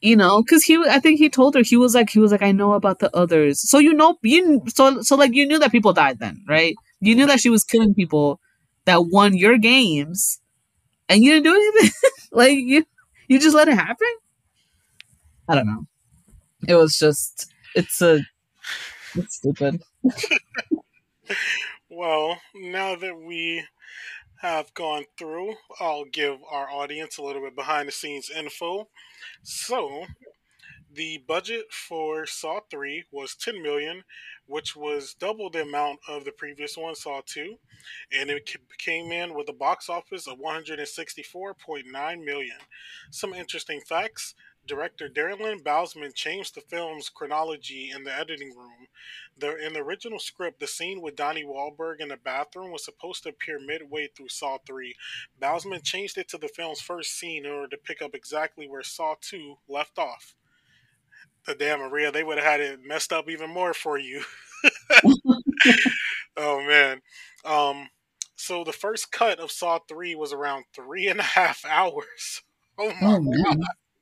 [0.00, 2.42] You know because he i think he told her he was like he was like
[2.42, 3.60] i know about the others.
[3.68, 6.74] So you know you so so like you knew that people died then right?
[7.00, 8.40] You knew that she was killing people
[8.86, 10.40] that won your games
[11.08, 11.90] and you didn't do anything.
[12.32, 12.84] Like you
[13.28, 14.06] you just let it happen?
[15.48, 15.86] I don't know.
[16.68, 18.20] It was just it's a
[19.14, 19.80] it's stupid
[21.88, 23.64] Well, now that we
[24.40, 28.88] have gone through, I'll give our audience a little bit behind the scenes info.
[29.42, 30.06] So,
[30.92, 34.04] the budget for Saw 3 was 10 million,
[34.46, 37.56] which was double the amount of the previous one, Saw 2,
[38.12, 38.48] and it
[38.78, 42.56] came in with a box office of 164.9 million.
[43.10, 44.34] Some interesting facts.
[44.70, 48.86] Director Darren Bousman changed the film's chronology in the editing room.
[49.36, 53.24] The, in the original script, the scene with Donnie Wahlberg in the bathroom was supposed
[53.24, 54.94] to appear midway through Saw 3.
[55.42, 58.84] Bousman changed it to the film's first scene in order to pick up exactly where
[58.84, 60.36] Saw 2 left off.
[61.46, 64.22] The damn Maria, they would have had it messed up even more for you.
[66.36, 67.00] oh man.
[67.44, 67.88] Um
[68.36, 72.42] so the first cut of Saw 3 was around three and a half hours.
[72.82, 73.60] Oh my oh man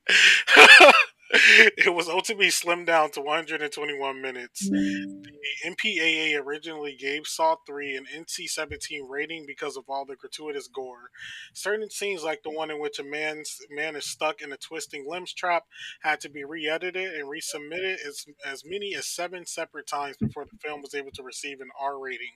[1.30, 4.68] it was ultimately slimmed down to 121 minutes.
[4.68, 5.24] Mm.
[5.24, 10.68] The MPAA originally gave Saw 3 an NC 17 rating because of all the gratuitous
[10.68, 11.10] gore.
[11.52, 15.04] Certain scenes, like the one in which a man's man is stuck in a twisting
[15.06, 15.64] limbs trap,
[16.00, 20.46] had to be re edited and resubmitted as, as many as seven separate times before
[20.46, 22.32] the film was able to receive an R rating.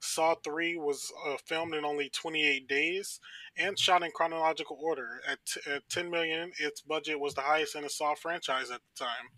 [0.00, 3.20] Saw 3 was uh, filmed in only 28 days
[3.56, 5.20] and shot in chronological order.
[5.26, 8.80] At, t- at 10 million, its budget was the highest in the Saw franchise at
[8.80, 9.30] the time.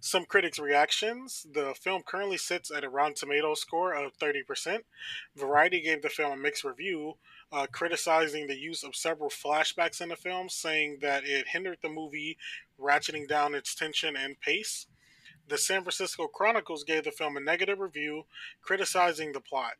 [0.00, 1.46] Some critics' reactions.
[1.52, 4.84] The film currently sits at a Rotten Tomatoes score of 30%.
[5.34, 7.14] Variety gave the film a mixed review,
[7.50, 11.88] uh, criticizing the use of several flashbacks in the film, saying that it hindered the
[11.88, 12.38] movie,
[12.78, 14.86] ratcheting down its tension and pace.
[15.48, 18.24] The San Francisco Chronicles gave the film a negative review,
[18.60, 19.74] criticizing the plot.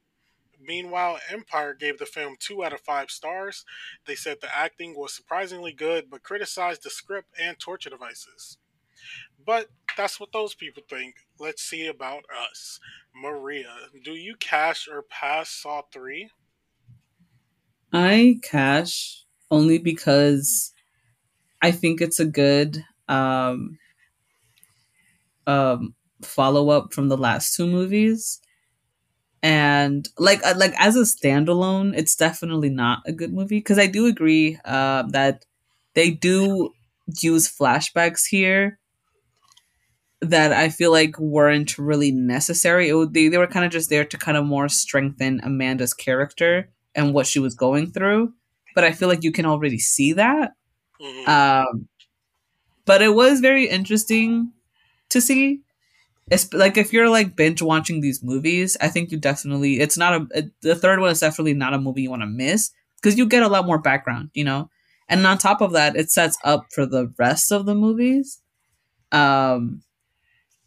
[0.61, 3.65] Meanwhile, Empire gave the film 2 out of 5 stars.
[4.07, 8.59] They said the acting was surprisingly good, but criticized the script and torture devices.
[9.45, 11.17] But that's what those people think.
[11.39, 12.81] Let's see about us.
[13.15, 13.73] Maria,
[14.05, 16.31] do you cash or pass Saw 3?
[17.93, 20.73] I cash only because
[21.63, 23.79] I think it's a good um,
[25.49, 28.41] um, follow up from the last two movies.
[29.43, 33.87] And like uh, like as a standalone, it's definitely not a good movie because I
[33.87, 35.45] do agree uh, that
[35.95, 36.73] they do
[37.23, 38.79] use flashbacks here
[40.21, 42.89] that I feel like weren't really necessary.
[42.89, 46.69] It, they, they were kind of just there to kind of more strengthen Amanda's character
[46.97, 48.33] and what she was going through.
[48.75, 50.53] But I feel like you can already see that.
[51.01, 51.31] Mm-hmm.
[51.31, 51.89] Um,
[52.85, 54.53] but it was very interesting
[55.11, 55.61] to see.
[56.31, 60.23] It's like if you're like binge watching these movies, I think you definitely it's not
[60.35, 63.27] a the third one is definitely not a movie you want to miss because you
[63.27, 64.71] get a lot more background, you know.
[65.09, 68.43] And on top of that, it sets up for the rest of the movies.
[69.11, 69.83] Um,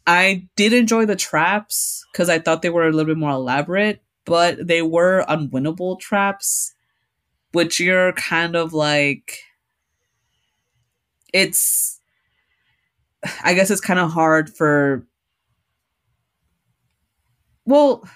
[0.06, 4.02] I did enjoy the traps because I thought they were a little bit more elaborate,
[4.24, 6.74] but they were unwinnable traps,
[7.52, 9.38] which you're kind of like.
[11.32, 12.00] It's.
[13.44, 15.06] I guess it's kind of hard for.
[17.64, 18.08] Well,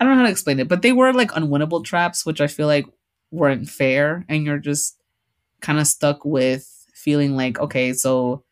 [0.00, 2.46] I don't know how to explain it, but they were like unwinnable traps, which I
[2.46, 2.86] feel like
[3.30, 4.96] weren't fair, and you're just
[5.60, 8.44] kind of stuck with feeling like, okay, so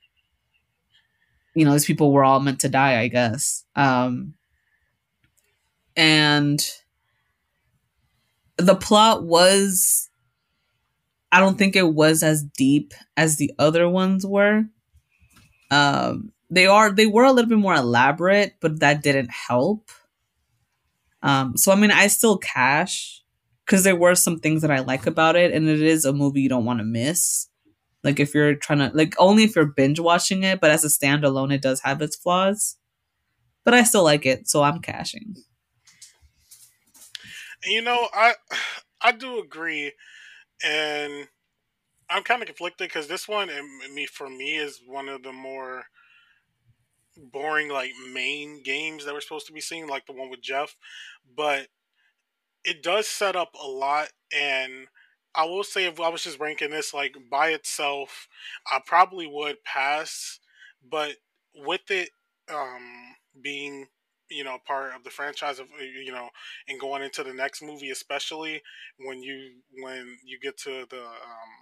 [1.54, 3.64] you know, these people were all meant to die, I guess.
[3.76, 4.34] Um,
[5.96, 6.64] and
[8.56, 10.08] the plot was,
[11.30, 14.64] I don't think it was as deep as the other ones were.
[15.72, 19.90] Um, they are, they were a little bit more elaborate, but that didn't help.
[21.22, 23.22] Um, so I mean, I still cash
[23.64, 26.42] because there were some things that I like about it, and it is a movie
[26.42, 27.48] you don't want to miss.
[28.04, 30.88] Like if you're trying to like only if you're binge watching it, but as a
[30.88, 32.76] standalone, it does have its flaws.
[33.64, 35.36] But I still like it, so I'm cashing.
[37.64, 38.34] You know, I
[39.00, 39.92] I do agree,
[40.64, 41.28] and
[42.12, 43.48] I'm kind of conflicted because this one,
[43.94, 45.84] me for me, is one of the more
[47.16, 50.76] boring like main games that we're supposed to be seeing, like the one with Jeff.
[51.36, 51.68] But
[52.64, 54.86] it does set up a lot, and
[55.34, 58.28] I will say if I was just ranking this like by itself,
[58.70, 60.40] I probably would pass.
[60.88, 61.16] But
[61.54, 62.10] with it
[62.52, 63.86] um, being
[64.30, 66.28] you know part of the franchise of uh, you know
[66.66, 68.62] and going into the next movie especially
[68.98, 69.50] when you
[69.82, 71.52] when you get to the um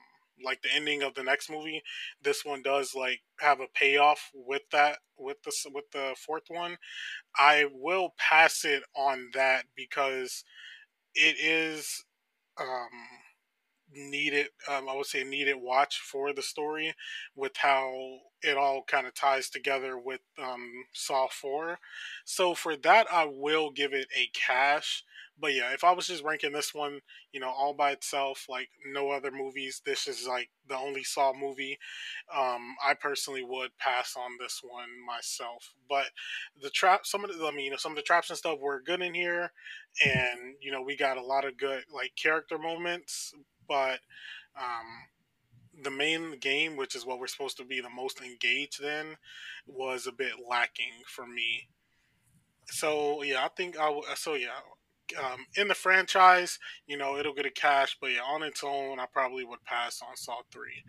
[0.45, 1.82] like the ending of the next movie
[2.22, 6.76] this one does like have a payoff with that with the with the fourth one.
[7.38, 10.45] I will pass it on that because
[11.14, 12.05] it is
[12.59, 12.88] um
[13.93, 16.95] needed um, i would say needed watch for the story
[17.34, 17.93] with how
[18.43, 21.78] it all kind of ties together with um, saw 4
[22.24, 25.03] so for that i will give it a cash
[25.41, 27.01] but yeah if i was just ranking this one
[27.32, 31.32] you know all by itself like no other movies this is like the only saw
[31.32, 31.78] movie
[32.34, 36.07] um, i personally would pass on this one myself but
[36.62, 38.59] the trap some of the i mean you know some of the traps and stuff
[38.61, 39.51] were good in here
[40.05, 43.34] and you know we got a lot of good like character moments
[43.68, 44.01] but
[44.59, 45.09] um,
[45.82, 49.16] the main game, which is what we're supposed to be the most engaged in,
[49.66, 51.68] was a bit lacking for me.
[52.66, 54.61] So yeah, I think I w- so yeah.
[55.19, 59.01] Um, in the franchise, you know, it'll get a cash, but yeah, on its own,
[59.01, 60.85] I probably would pass on Saw three.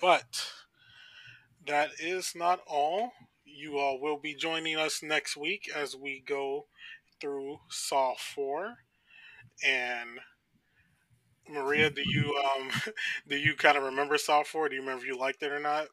[0.00, 0.46] But
[1.66, 3.12] that is not all.
[3.44, 6.66] You all will be joining us next week as we go
[7.20, 8.78] through Saw four,
[9.64, 10.20] and
[11.48, 12.70] Maria, do you um
[13.28, 14.68] do you kind of remember Saw 4?
[14.68, 15.86] Do you remember if you liked it or not?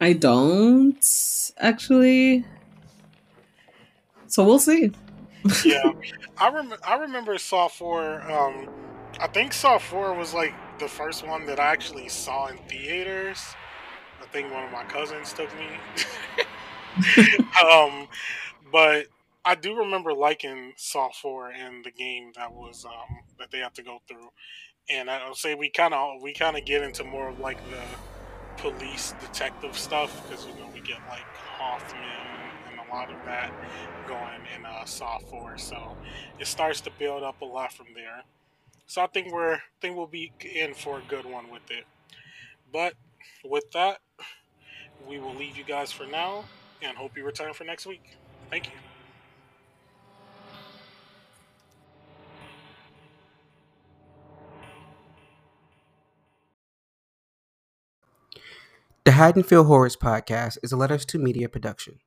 [0.00, 2.44] I don't actually.
[4.28, 4.92] So we'll see.
[5.64, 5.92] yeah,
[6.38, 8.30] I rem- I remember Saw 4.
[8.30, 8.68] Um,
[9.20, 13.40] I think Saw 4 was like the first one that I actually saw in theaters.
[14.20, 16.44] I think one of my cousins took me.
[17.64, 18.08] um,
[18.70, 19.06] but
[19.44, 23.72] I do remember liking Saw Four and the game that was um, that they have
[23.74, 24.28] to go through,
[24.90, 28.60] and I'll say we kind of we kind of get into more of like the
[28.60, 31.24] police detective stuff because you know we get like
[31.56, 32.37] Hoffman
[32.88, 33.52] a lot of that
[34.06, 35.96] going in uh, Saw Four, so
[36.38, 38.22] it starts to build up a lot from there.
[38.86, 41.84] So I think we're I think we'll be in for a good one with it.
[42.72, 42.94] But
[43.44, 43.98] with that,
[45.06, 46.44] we will leave you guys for now
[46.82, 48.16] and hope you return for next week.
[48.50, 48.72] Thank you.
[59.04, 62.00] The Haddonfield Horrors podcast is a Letters Too Media production.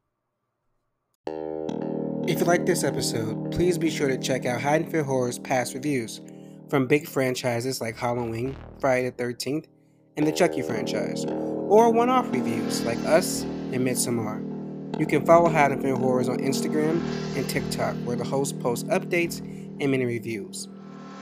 [2.28, 6.22] If you like this episode, please be sure to check out Haddonfield Horrors past reviews
[6.70, 9.66] from big franchises like Halloween, Friday the 13th,
[10.18, 15.00] and the Chucky franchise, or one off reviews like Us and Midsommar.
[15.00, 17.02] You can follow Haddonfield Horrors on Instagram
[17.36, 19.40] and TikTok, where the host posts updates
[19.82, 20.68] and many reviews.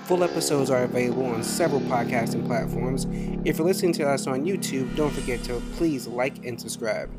[0.03, 3.07] Full episodes are available on several podcasting platforms.
[3.45, 7.09] If you're listening to us on YouTube, don't forget to please like and subscribe.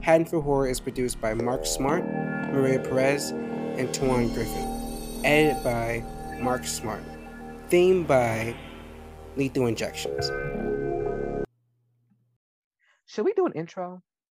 [0.00, 2.04] Haddonfield Horror is produced by Mark Smart,
[2.52, 5.22] Maria Perez, and Tuan Griffin.
[5.24, 6.04] Edited by
[6.38, 7.02] Mark Smart.
[7.68, 8.54] Theme by
[9.36, 10.30] Lethal Injections.
[13.06, 14.02] Should we do an intro?